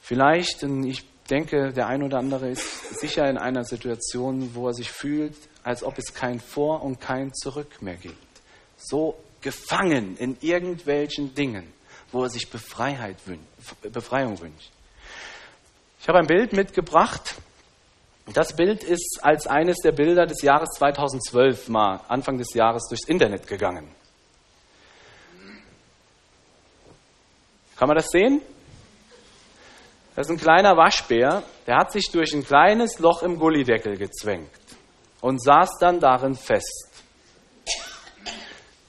Vielleicht, 0.00 0.64
und 0.64 0.84
ich 0.84 1.04
denke, 1.28 1.72
der 1.72 1.86
ein 1.86 2.02
oder 2.02 2.18
andere 2.18 2.50
ist 2.50 2.98
sicher 2.98 3.28
in 3.28 3.38
einer 3.38 3.64
Situation, 3.64 4.54
wo 4.54 4.68
er 4.68 4.74
sich 4.74 4.90
fühlt, 4.90 5.36
als 5.62 5.84
ob 5.84 5.98
es 5.98 6.14
kein 6.14 6.40
Vor 6.40 6.82
und 6.82 7.00
kein 7.00 7.32
Zurück 7.34 7.82
mehr 7.82 7.96
gibt. 7.96 8.16
So 8.76 9.16
gefangen 9.40 10.16
in 10.16 10.36
irgendwelchen 10.40 11.34
Dingen, 11.34 11.72
wo 12.10 12.24
er 12.24 12.30
sich 12.30 12.50
Befreiheit 12.50 13.18
wünscht, 13.26 13.44
Befreiung 13.92 14.40
wünscht. 14.40 14.70
Ich 16.00 16.08
habe 16.08 16.18
ein 16.18 16.26
Bild 16.26 16.54
mitgebracht 16.54 17.36
das 18.36 18.54
Bild 18.54 18.84
ist 18.84 19.20
als 19.22 19.46
eines 19.46 19.78
der 19.78 19.92
Bilder 19.92 20.26
des 20.26 20.42
Jahres 20.42 20.70
2012 20.76 21.68
mal 21.68 22.00
Anfang 22.08 22.38
des 22.38 22.54
Jahres 22.54 22.86
durchs 22.88 23.08
Internet 23.08 23.46
gegangen. 23.46 23.94
Kann 27.76 27.88
man 27.88 27.96
das 27.96 28.08
sehen? 28.08 28.42
Das 30.14 30.26
ist 30.26 30.32
ein 30.32 30.38
kleiner 30.38 30.76
Waschbär, 30.76 31.42
der 31.66 31.76
hat 31.76 31.92
sich 31.92 32.10
durch 32.12 32.34
ein 32.34 32.44
kleines 32.44 32.98
Loch 32.98 33.22
im 33.22 33.38
Gullideckel 33.38 33.96
gezwängt 33.96 34.50
und 35.20 35.42
saß 35.42 35.78
dann 35.80 35.98
darin 35.98 36.34
fest. 36.34 36.90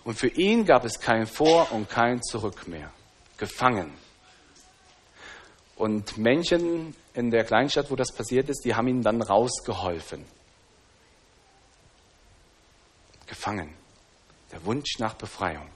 Und 0.04 0.15
für 0.15 0.27
ihn 0.27 0.65
gab 0.65 0.84
es 0.84 0.99
kein 0.99 1.25
Vor 1.25 1.71
und 1.71 1.89
kein 1.89 2.21
Zurück 2.21 2.67
mehr. 2.67 2.91
Gefangen. 3.38 3.93
Und 5.82 6.20
Männchen 6.20 6.96
in 7.15 7.32
der 7.32 7.44
Kleinstadt, 7.44 7.89
wo 7.89 7.96
das 7.96 8.12
passiert 8.12 8.50
ist, 8.50 8.63
die 8.63 8.76
haben 8.76 8.88
ihn 8.88 9.02
dann 9.02 9.20
rausgeholfen. 9.20 10.24
Gefangen. 13.26 13.74
Der 14.52 14.63
Wunsch 14.63 15.00
nach 15.00 15.15
Befreiung. 15.15 15.67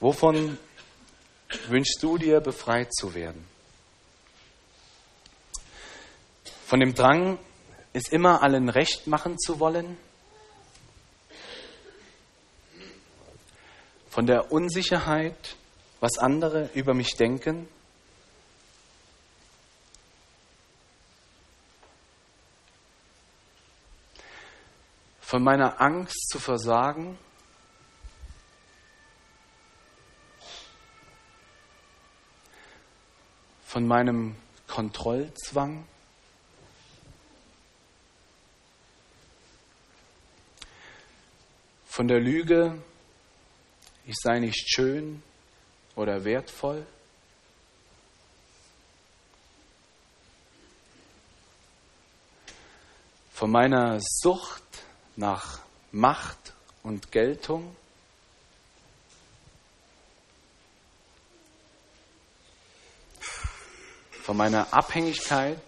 Wovon 0.00 0.56
wünschst 1.68 2.02
du 2.02 2.16
dir, 2.16 2.40
befreit 2.40 2.90
zu 2.94 3.12
werden? 3.12 3.46
Von 6.64 6.80
dem 6.80 6.94
Drang, 6.94 7.38
es 7.92 8.08
immer 8.08 8.42
allen 8.42 8.70
recht 8.70 9.06
machen 9.06 9.38
zu 9.38 9.60
wollen? 9.60 9.98
Von 14.08 14.24
der 14.24 14.50
Unsicherheit, 14.50 15.56
was 16.02 16.18
andere 16.18 16.68
über 16.74 16.94
mich 16.94 17.14
denken? 17.14 17.68
Von 25.20 25.44
meiner 25.44 25.80
Angst 25.80 26.28
zu 26.28 26.40
versagen? 26.40 27.16
Von 33.64 33.86
meinem 33.86 34.34
Kontrollzwang? 34.66 35.86
Von 41.86 42.08
der 42.08 42.18
Lüge, 42.18 42.76
ich 44.04 44.16
sei 44.20 44.40
nicht 44.40 44.68
schön, 44.68 45.22
oder 45.96 46.24
wertvoll? 46.24 46.86
Von 53.32 53.50
meiner 53.50 53.98
Sucht 54.00 54.62
nach 55.16 55.60
Macht 55.90 56.52
und 56.82 57.10
Geltung? 57.10 57.76
Von 64.22 64.36
meiner 64.36 64.72
Abhängigkeit 64.72 65.60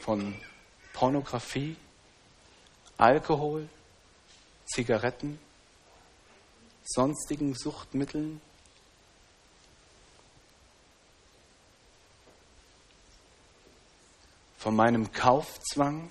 von 0.00 0.34
Pornografie, 0.94 1.76
Alkohol, 2.96 3.68
Zigaretten, 4.64 5.38
sonstigen 6.82 7.54
Suchtmitteln? 7.54 8.40
Von 14.68 14.76
meinem 14.76 15.10
Kaufzwang, 15.12 16.10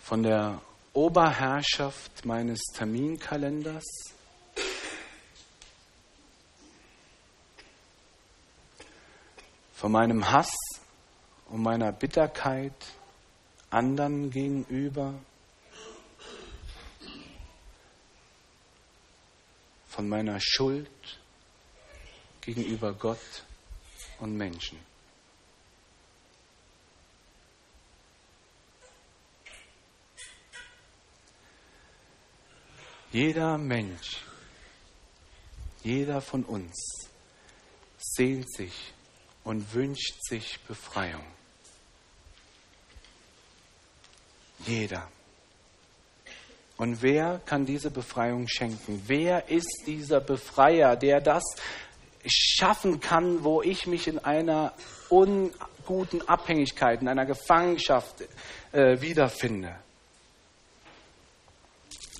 von 0.00 0.22
der 0.22 0.60
Oberherrschaft 0.92 2.24
meines 2.24 2.60
Terminkalenders, 2.72 3.84
von 9.74 9.90
meinem 9.90 10.30
Hass 10.30 10.54
und 11.46 11.62
meiner 11.62 11.90
Bitterkeit 11.90 12.76
anderen 13.70 14.30
gegenüber, 14.30 15.14
von 19.88 20.08
meiner 20.08 20.38
Schuld 20.38 21.18
gegenüber 22.46 22.92
Gott 22.94 23.44
und 24.20 24.36
Menschen. 24.36 24.78
Jeder 33.12 33.58
Mensch, 33.58 34.18
jeder 35.82 36.20
von 36.20 36.44
uns 36.44 36.74
sehnt 37.98 38.50
sich 38.52 38.92
und 39.42 39.74
wünscht 39.74 40.16
sich 40.28 40.60
Befreiung. 40.60 41.24
Jeder. 44.66 45.08
Und 46.76 47.00
wer 47.00 47.40
kann 47.46 47.64
diese 47.64 47.90
Befreiung 47.90 48.46
schenken? 48.48 49.02
Wer 49.06 49.48
ist 49.48 49.84
dieser 49.86 50.20
Befreier, 50.20 50.94
der 50.96 51.20
das 51.20 51.42
schaffen 52.28 53.00
kann, 53.00 53.44
wo 53.44 53.62
ich 53.62 53.86
mich 53.86 54.08
in 54.08 54.18
einer 54.18 54.72
unguten 55.08 56.26
Abhängigkeit, 56.28 57.00
in 57.00 57.08
einer 57.08 57.26
Gefangenschaft 57.26 58.22
äh, 58.72 59.00
wiederfinde? 59.00 59.76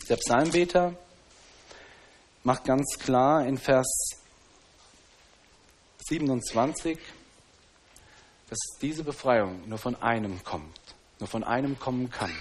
Der 0.08 0.16
Psalmbeter 0.16 0.94
macht 2.44 2.64
ganz 2.64 2.96
klar 2.98 3.44
in 3.44 3.58
Vers 3.58 3.86
27, 6.08 6.96
dass 8.48 8.58
diese 8.80 9.02
Befreiung 9.02 9.68
nur 9.68 9.78
von 9.78 10.00
einem 10.00 10.44
kommt, 10.44 10.78
nur 11.18 11.28
von 11.28 11.42
einem 11.42 11.78
kommen 11.80 12.10
kann. 12.10 12.32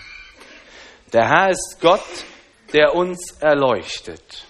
Der 1.11 1.27
Herr 1.27 1.49
ist 1.49 1.77
Gott, 1.81 2.05
der 2.73 2.93
uns 2.93 3.31
erleuchtet. 3.39 4.45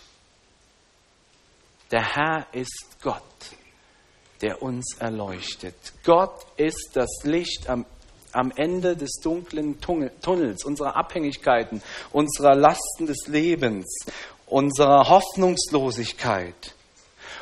Der 1.95 2.13
Herr 2.13 2.47
ist 2.51 2.97
Gott, 3.01 3.21
der 4.41 4.62
uns 4.62 4.97
erleuchtet. 4.99 5.75
Gott 6.03 6.45
ist 6.58 6.89
das 6.93 7.23
Licht 7.23 7.69
am, 7.69 7.86
am 8.34 8.51
Ende 8.58 8.97
des 8.97 9.21
dunklen 9.23 9.79
Tunnels, 9.79 10.65
unserer 10.65 10.97
Abhängigkeiten, 10.97 11.81
unserer 12.12 12.53
Lasten 12.53 13.05
des 13.05 13.27
Lebens, 13.27 13.86
unserer 14.45 15.08
Hoffnungslosigkeit. 15.08 16.75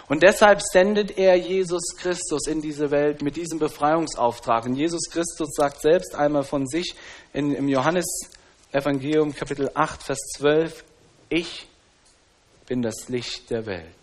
Und 0.07 0.21
deshalb 0.21 0.61
sendet 0.61 1.17
er 1.17 1.35
Jesus 1.35 1.95
Christus 1.97 2.45
in 2.45 2.61
diese 2.61 2.91
Welt 2.91 3.23
mit 3.23 3.35
diesem 3.37 3.57
Befreiungsauftrag. 3.57 4.65
Und 4.65 4.75
Jesus 4.75 5.09
Christus 5.09 5.49
sagt 5.55 5.81
selbst 5.81 6.13
einmal 6.13 6.43
von 6.43 6.67
sich 6.67 6.93
in, 7.33 7.55
im 7.55 7.67
Johannesevangelium 7.67 9.33
Kapitel 9.33 9.71
8, 9.73 10.03
Vers 10.03 10.19
12, 10.37 10.83
ich 11.29 11.65
bin 12.67 12.83
das 12.83 13.09
Licht 13.09 13.49
der 13.49 13.65
Welt. 13.65 14.02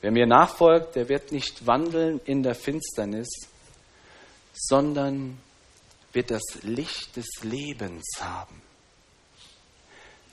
Wer 0.00 0.12
mir 0.12 0.26
nachfolgt, 0.26 0.96
der 0.96 1.08
wird 1.08 1.32
nicht 1.32 1.66
wandeln 1.66 2.20
in 2.24 2.42
der 2.42 2.54
Finsternis, 2.54 3.28
sondern 4.52 5.38
wird 6.12 6.30
das 6.30 6.62
Licht 6.62 7.16
des 7.16 7.42
Lebens 7.42 8.04
haben 8.20 8.62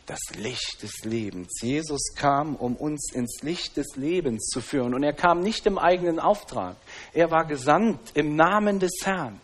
das 0.06 0.20
Licht 0.36 0.84
des 0.84 1.04
Lebens. 1.04 1.62
Jesus 1.62 2.14
kam, 2.16 2.56
um 2.56 2.76
uns 2.76 3.12
ins 3.14 3.42
Licht 3.42 3.78
des 3.78 3.96
Lebens 3.96 4.48
zu 4.48 4.62
führen. 4.62 4.94
Und 4.94 5.04
er 5.04 5.14
kam 5.14 5.42
nicht 5.42 5.66
im 5.66 5.78
eigenen 5.78 6.20
Auftrag. 6.20 6.76
Er 7.14 7.32
war 7.32 7.46
gesandt 7.46 8.00
im 8.14 8.36
Namen 8.36 8.80
des 8.80 8.92
Herrn. 9.04 9.42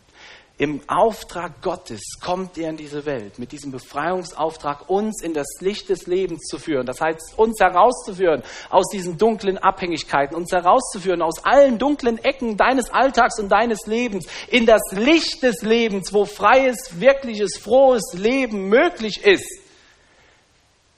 Im 0.61 0.79
Auftrag 0.87 1.63
Gottes 1.63 2.19
kommt 2.21 2.55
er 2.59 2.69
in 2.69 2.77
diese 2.77 3.07
Welt 3.07 3.39
mit 3.39 3.51
diesem 3.51 3.71
Befreiungsauftrag, 3.71 4.91
uns 4.91 5.23
in 5.23 5.33
das 5.33 5.47
Licht 5.59 5.89
des 5.89 6.05
Lebens 6.05 6.43
zu 6.43 6.59
führen. 6.59 6.85
Das 6.85 7.01
heißt, 7.01 7.33
uns 7.35 7.59
herauszuführen 7.59 8.43
aus 8.69 8.87
diesen 8.89 9.17
dunklen 9.17 9.57
Abhängigkeiten, 9.57 10.35
uns 10.35 10.51
herauszuführen 10.51 11.23
aus 11.23 11.43
allen 11.45 11.79
dunklen 11.79 12.19
Ecken 12.19 12.57
deines 12.57 12.91
Alltags 12.91 13.39
und 13.39 13.49
deines 13.49 13.87
Lebens 13.87 14.27
in 14.49 14.67
das 14.67 14.83
Licht 14.91 15.41
des 15.41 15.63
Lebens, 15.63 16.13
wo 16.13 16.25
freies, 16.25 16.99
wirkliches, 16.99 17.57
frohes 17.57 18.13
Leben 18.13 18.69
möglich 18.69 19.23
ist. 19.23 19.61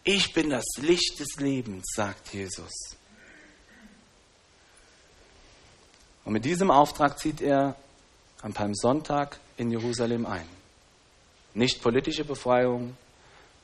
Ich 0.03 0.33
bin 0.33 0.49
das 0.49 0.65
Licht 0.81 1.21
des 1.21 1.37
Lebens, 1.39 1.85
sagt 1.95 2.33
Jesus. 2.33 2.97
Und 6.25 6.33
mit 6.33 6.43
diesem 6.43 6.69
Auftrag 6.69 7.17
zieht 7.17 7.39
er 7.39 7.77
am 8.41 8.51
Palmsonntag 8.51 9.39
in 9.57 9.71
Jerusalem 9.71 10.25
ein. 10.25 10.47
Nicht 11.53 11.81
politische 11.81 12.25
Befreiung, 12.25 12.97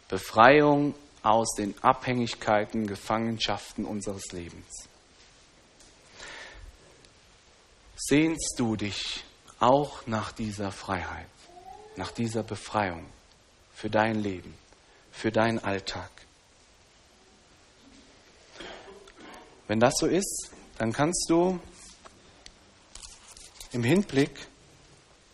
Befreiung 0.08 0.93
aus 1.23 1.56
den 1.56 1.75
Abhängigkeiten, 1.82 2.88
Gefangenschaften 2.88 3.86
unseres 3.86 4.32
Lebens. 4.32 4.88
Sehnst 7.95 8.56
du 8.58 8.75
dich 8.75 9.23
auch 9.60 10.08
nach 10.08 10.32
dieser 10.32 10.71
Freiheit, 10.71 11.28
nach 11.95 12.12
dieser 12.12 12.43
Befreiung 12.43 13.06
für 13.73 13.89
dein 13.89 14.15
Leben, 14.15 14.54
für 15.12 15.32
deinen 15.32 15.60
Alltag? 15.60 16.10
Wenn 19.67 19.80
das 19.80 19.93
so 19.99 20.08
ist, 20.08 20.52
dann 20.78 20.93
kannst 20.93 21.30
du 21.30 21.60
im 23.71 23.84
Hinblick 23.84 24.48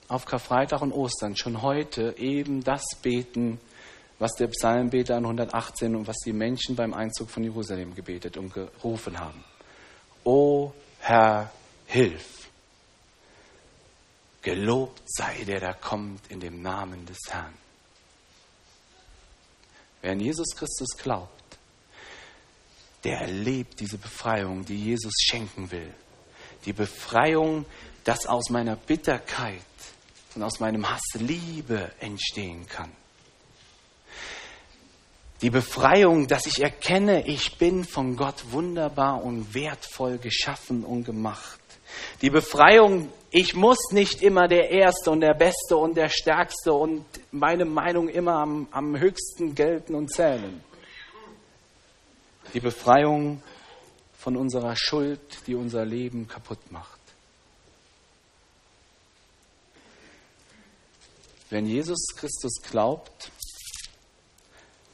auf 0.07 0.25
Karfreitag 0.25 0.81
und 0.81 0.91
Ostern 0.91 1.35
schon 1.35 1.61
heute 1.61 2.15
eben 2.17 2.63
das 2.63 2.83
beten, 3.01 3.59
was 4.19 4.31
der 4.33 4.47
Psalmbeter 4.47 5.15
an 5.15 5.25
118 5.25 5.95
und 5.95 6.07
was 6.07 6.17
die 6.25 6.33
Menschen 6.33 6.75
beim 6.75 6.93
Einzug 6.93 7.29
von 7.29 7.43
Jerusalem 7.43 7.95
gebetet 7.95 8.37
und 8.37 8.53
gerufen 8.53 9.19
haben. 9.19 9.43
O 10.23 10.71
Herr, 10.99 11.51
hilf! 11.87 12.49
Gelobt 14.41 15.01
sei 15.05 15.43
der, 15.43 15.59
der 15.59 15.73
kommt 15.73 16.27
in 16.29 16.39
dem 16.39 16.61
Namen 16.61 17.05
des 17.05 17.17
Herrn. 17.29 17.53
Wer 20.01 20.11
an 20.11 20.19
Jesus 20.19 20.55
Christus 20.55 20.89
glaubt, 20.97 21.57
der 23.03 23.21
erlebt 23.21 23.79
diese 23.79 23.97
Befreiung, 23.97 24.63
die 24.63 24.77
Jesus 24.77 25.13
schenken 25.19 25.71
will. 25.71 25.91
Die 26.65 26.73
Befreiung, 26.73 27.65
dass 28.03 28.27
aus 28.27 28.49
meiner 28.49 28.75
Bitterkeit 28.75 29.61
und 30.35 30.43
aus 30.43 30.59
meinem 30.59 30.89
Hass 30.89 31.13
Liebe 31.15 31.91
entstehen 31.99 32.67
kann. 32.67 32.91
Die 35.41 35.49
Befreiung, 35.49 36.27
dass 36.27 36.45
ich 36.45 36.61
erkenne, 36.61 37.27
ich 37.27 37.57
bin 37.57 37.83
von 37.83 38.15
Gott 38.15 38.51
wunderbar 38.51 39.23
und 39.23 39.53
wertvoll 39.53 40.17
geschaffen 40.17 40.83
und 40.83 41.03
gemacht. 41.03 41.59
Die 42.21 42.29
Befreiung, 42.29 43.09
ich 43.31 43.53
muss 43.53 43.91
nicht 43.91 44.21
immer 44.21 44.47
der 44.47 44.69
Erste 44.71 45.11
und 45.11 45.21
der 45.21 45.33
Beste 45.33 45.77
und 45.77 45.95
der 45.97 46.09
Stärkste 46.09 46.73
und 46.73 47.05
meine 47.31 47.65
Meinung 47.65 48.07
immer 48.07 48.35
am, 48.35 48.67
am 48.71 48.97
höchsten 48.97 49.55
gelten 49.55 49.93
und 49.95 50.11
zählen 50.11 50.61
die 52.55 52.61
Befreiung 52.61 53.43
von 54.17 54.37
unserer 54.37 54.75
Schuld, 54.77 55.19
die 55.45 55.55
unser 55.55 55.85
Leben 55.85 56.27
kaputt 56.27 56.71
macht. 56.71 56.94
Wenn 61.55 61.67
Jesus 61.67 62.07
Christus 62.17 62.61
glaubt, 62.69 63.31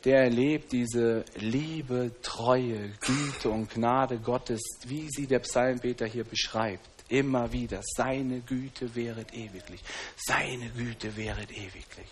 der 0.06 0.26
erlebt 0.26 0.71
diese 0.71 1.26
Liebe, 1.34 2.12
Treue, 2.21 2.91
Güte 3.00 3.50
und 3.50 3.71
Gnade 3.71 4.19
Gottes, 4.19 4.62
wie 4.86 5.08
sie 5.10 5.26
der 5.26 5.39
Psalmbeter 5.39 6.06
hier 6.06 6.24
beschreibt. 6.24 6.88
Immer 7.10 7.52
wieder. 7.52 7.82
Seine 7.82 8.41
Güte 8.41 8.93
wäret 8.93 9.34
ewiglich. 9.34 9.82
Seine 10.15 10.69
Güte 10.69 11.17
wäret 11.17 11.50
ewiglich. 11.50 12.12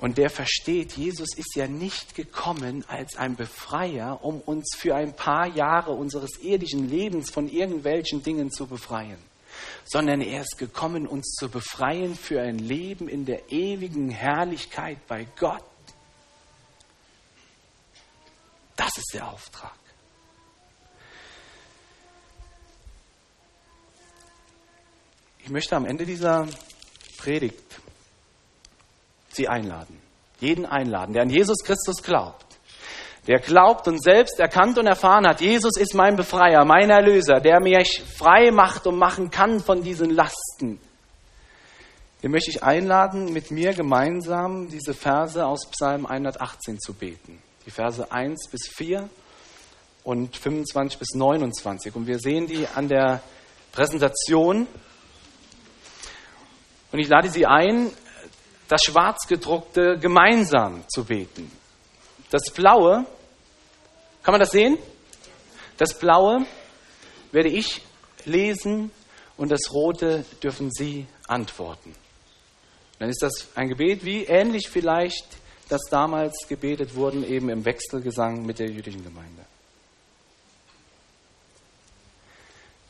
Und 0.00 0.18
der 0.18 0.28
versteht, 0.28 0.94
Jesus 0.94 1.36
ist 1.36 1.54
ja 1.54 1.68
nicht 1.68 2.16
gekommen 2.16 2.84
als 2.88 3.14
ein 3.14 3.36
Befreier, 3.36 4.18
um 4.24 4.40
uns 4.40 4.74
für 4.76 4.96
ein 4.96 5.14
paar 5.14 5.46
Jahre 5.46 5.92
unseres 5.92 6.40
irdischen 6.42 6.90
Lebens 6.90 7.30
von 7.30 7.48
irgendwelchen 7.48 8.24
Dingen 8.24 8.50
zu 8.50 8.66
befreien, 8.66 9.18
sondern 9.84 10.20
er 10.20 10.42
ist 10.42 10.58
gekommen, 10.58 11.06
uns 11.06 11.34
zu 11.38 11.48
befreien 11.48 12.14
für 12.14 12.40
ein 12.40 12.58
Leben 12.58 13.08
in 13.08 13.24
der 13.24 13.50
ewigen 13.50 14.10
Herrlichkeit 14.10 15.06
bei 15.06 15.26
Gott. 15.38 15.64
Das 18.76 18.96
ist 18.96 19.10
der 19.14 19.28
Auftrag. 19.28 19.72
Ich 25.38 25.50
möchte 25.50 25.76
am 25.76 25.86
Ende 25.86 26.04
dieser 26.04 26.46
Predigt 27.16 27.80
Sie 29.38 29.48
einladen. 29.48 30.00
Jeden 30.40 30.66
einladen, 30.66 31.12
der 31.12 31.22
an 31.22 31.30
Jesus 31.30 31.58
Christus 31.64 32.02
glaubt. 32.02 32.47
Der 33.28 33.40
glaubt 33.40 33.86
und 33.86 34.02
selbst 34.02 34.40
erkannt 34.40 34.78
und 34.78 34.86
erfahren 34.86 35.28
hat, 35.28 35.42
Jesus 35.42 35.76
ist 35.76 35.94
mein 35.94 36.16
Befreier, 36.16 36.64
mein 36.64 36.88
Erlöser, 36.88 37.40
der 37.40 37.60
mich 37.60 38.02
frei 38.16 38.50
macht 38.50 38.86
und 38.86 38.96
machen 38.96 39.30
kann 39.30 39.60
von 39.60 39.82
diesen 39.82 40.10
Lasten. 40.10 40.80
Den 42.22 42.30
möchte 42.30 42.50
ich 42.50 42.62
einladen, 42.62 43.30
mit 43.34 43.50
mir 43.50 43.74
gemeinsam 43.74 44.70
diese 44.70 44.94
Verse 44.94 45.44
aus 45.44 45.70
Psalm 45.70 46.06
118 46.06 46.80
zu 46.80 46.94
beten. 46.94 47.40
Die 47.66 47.70
Verse 47.70 48.10
1 48.10 48.48
bis 48.50 48.66
4 48.74 49.08
und 50.04 50.34
25 50.34 50.98
bis 50.98 51.14
29. 51.14 51.94
Und 51.94 52.06
wir 52.06 52.18
sehen 52.18 52.46
die 52.46 52.66
an 52.66 52.88
der 52.88 53.20
Präsentation. 53.72 54.66
Und 56.90 56.98
ich 56.98 57.08
lade 57.08 57.28
Sie 57.28 57.44
ein, 57.44 57.90
das 58.68 58.80
Schwarzgedruckte 58.84 59.98
gemeinsam 60.00 60.82
zu 60.88 61.04
beten. 61.04 61.52
Das 62.30 62.50
Blaue, 62.50 63.06
kann 64.22 64.32
man 64.32 64.40
das 64.40 64.50
sehen? 64.50 64.78
Das 65.76 65.98
Blaue 65.98 66.46
werde 67.32 67.48
ich 67.48 67.82
lesen 68.24 68.90
und 69.36 69.50
das 69.50 69.72
Rote 69.72 70.24
dürfen 70.42 70.70
Sie 70.70 71.06
antworten. 71.28 71.94
Dann 72.98 73.08
ist 73.08 73.22
das 73.22 73.48
ein 73.54 73.68
Gebet 73.68 74.04
wie 74.04 74.24
ähnlich 74.24 74.68
vielleicht 74.68 75.38
das 75.68 75.82
damals 75.90 76.34
gebetet 76.48 76.94
wurden, 76.94 77.28
eben 77.28 77.48
im 77.50 77.64
Wechselgesang 77.64 78.44
mit 78.44 78.58
der 78.58 78.70
jüdischen 78.70 79.04
Gemeinde. 79.04 79.44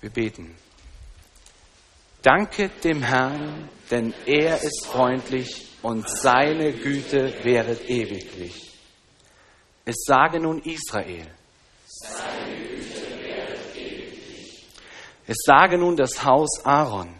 Wir 0.00 0.10
beten. 0.10 0.54
Danke 2.22 2.68
dem 2.84 3.02
Herrn, 3.02 3.68
denn 3.90 4.14
er 4.26 4.62
ist 4.62 4.86
freundlich 4.86 5.68
und 5.82 6.08
seine 6.08 6.72
Güte 6.72 7.32
wäret 7.42 7.88
ewiglich. 7.88 8.77
Es 9.88 10.04
sage 10.06 10.38
nun 10.38 10.60
Israel. 10.64 11.26
Es 15.26 15.36
sage 15.46 15.78
nun 15.78 15.96
das 15.96 16.22
Haus 16.22 16.62
Aaron. 16.62 17.14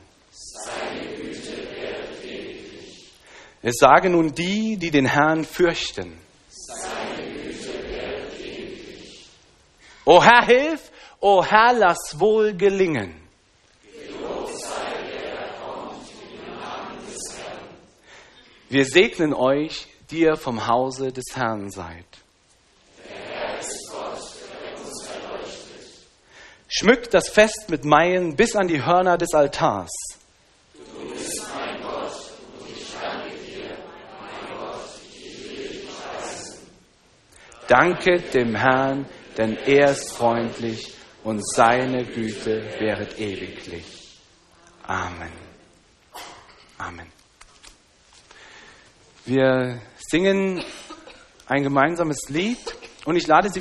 Es 3.62 3.76
sage 3.78 4.10
nun 4.10 4.34
die, 4.34 4.76
die 4.76 4.90
den 4.90 5.06
Herrn 5.06 5.46
fürchten. 5.46 6.18
O 10.04 10.22
Herr, 10.22 10.44
hilf! 10.44 10.92
O 11.20 11.42
Herr, 11.42 11.72
lass 11.72 12.20
wohl 12.20 12.52
gelingen. 12.52 13.14
Wir 18.68 18.84
segnen 18.84 19.32
euch, 19.32 19.86
die 20.10 20.20
ihr 20.20 20.36
vom 20.36 20.66
Hause 20.66 21.12
des 21.12 21.34
Herrn 21.34 21.70
seid. 21.70 22.17
Schmückt 26.70 27.14
das 27.14 27.30
Fest 27.30 27.70
mit 27.70 27.86
Maien 27.86 28.36
bis 28.36 28.54
an 28.54 28.68
die 28.68 28.84
Hörner 28.84 29.16
des 29.16 29.32
Altars. 29.32 29.90
Danke 37.66 38.20
dem 38.20 38.54
Herrn, 38.54 39.06
denn 39.38 39.56
er 39.56 39.92
ist 39.92 40.12
freundlich 40.12 40.94
und 41.24 41.42
seine 41.54 42.04
Güte 42.04 42.62
wäret 42.78 43.18
ewiglich. 43.18 44.18
Amen. 44.86 45.32
Amen. 46.76 47.06
Wir 49.24 49.80
singen 49.98 50.62
ein 51.46 51.62
gemeinsames 51.62 52.28
Lied 52.28 52.74
und 53.04 53.16
ich 53.16 53.26
lade 53.26 53.48
Sie 53.50 53.56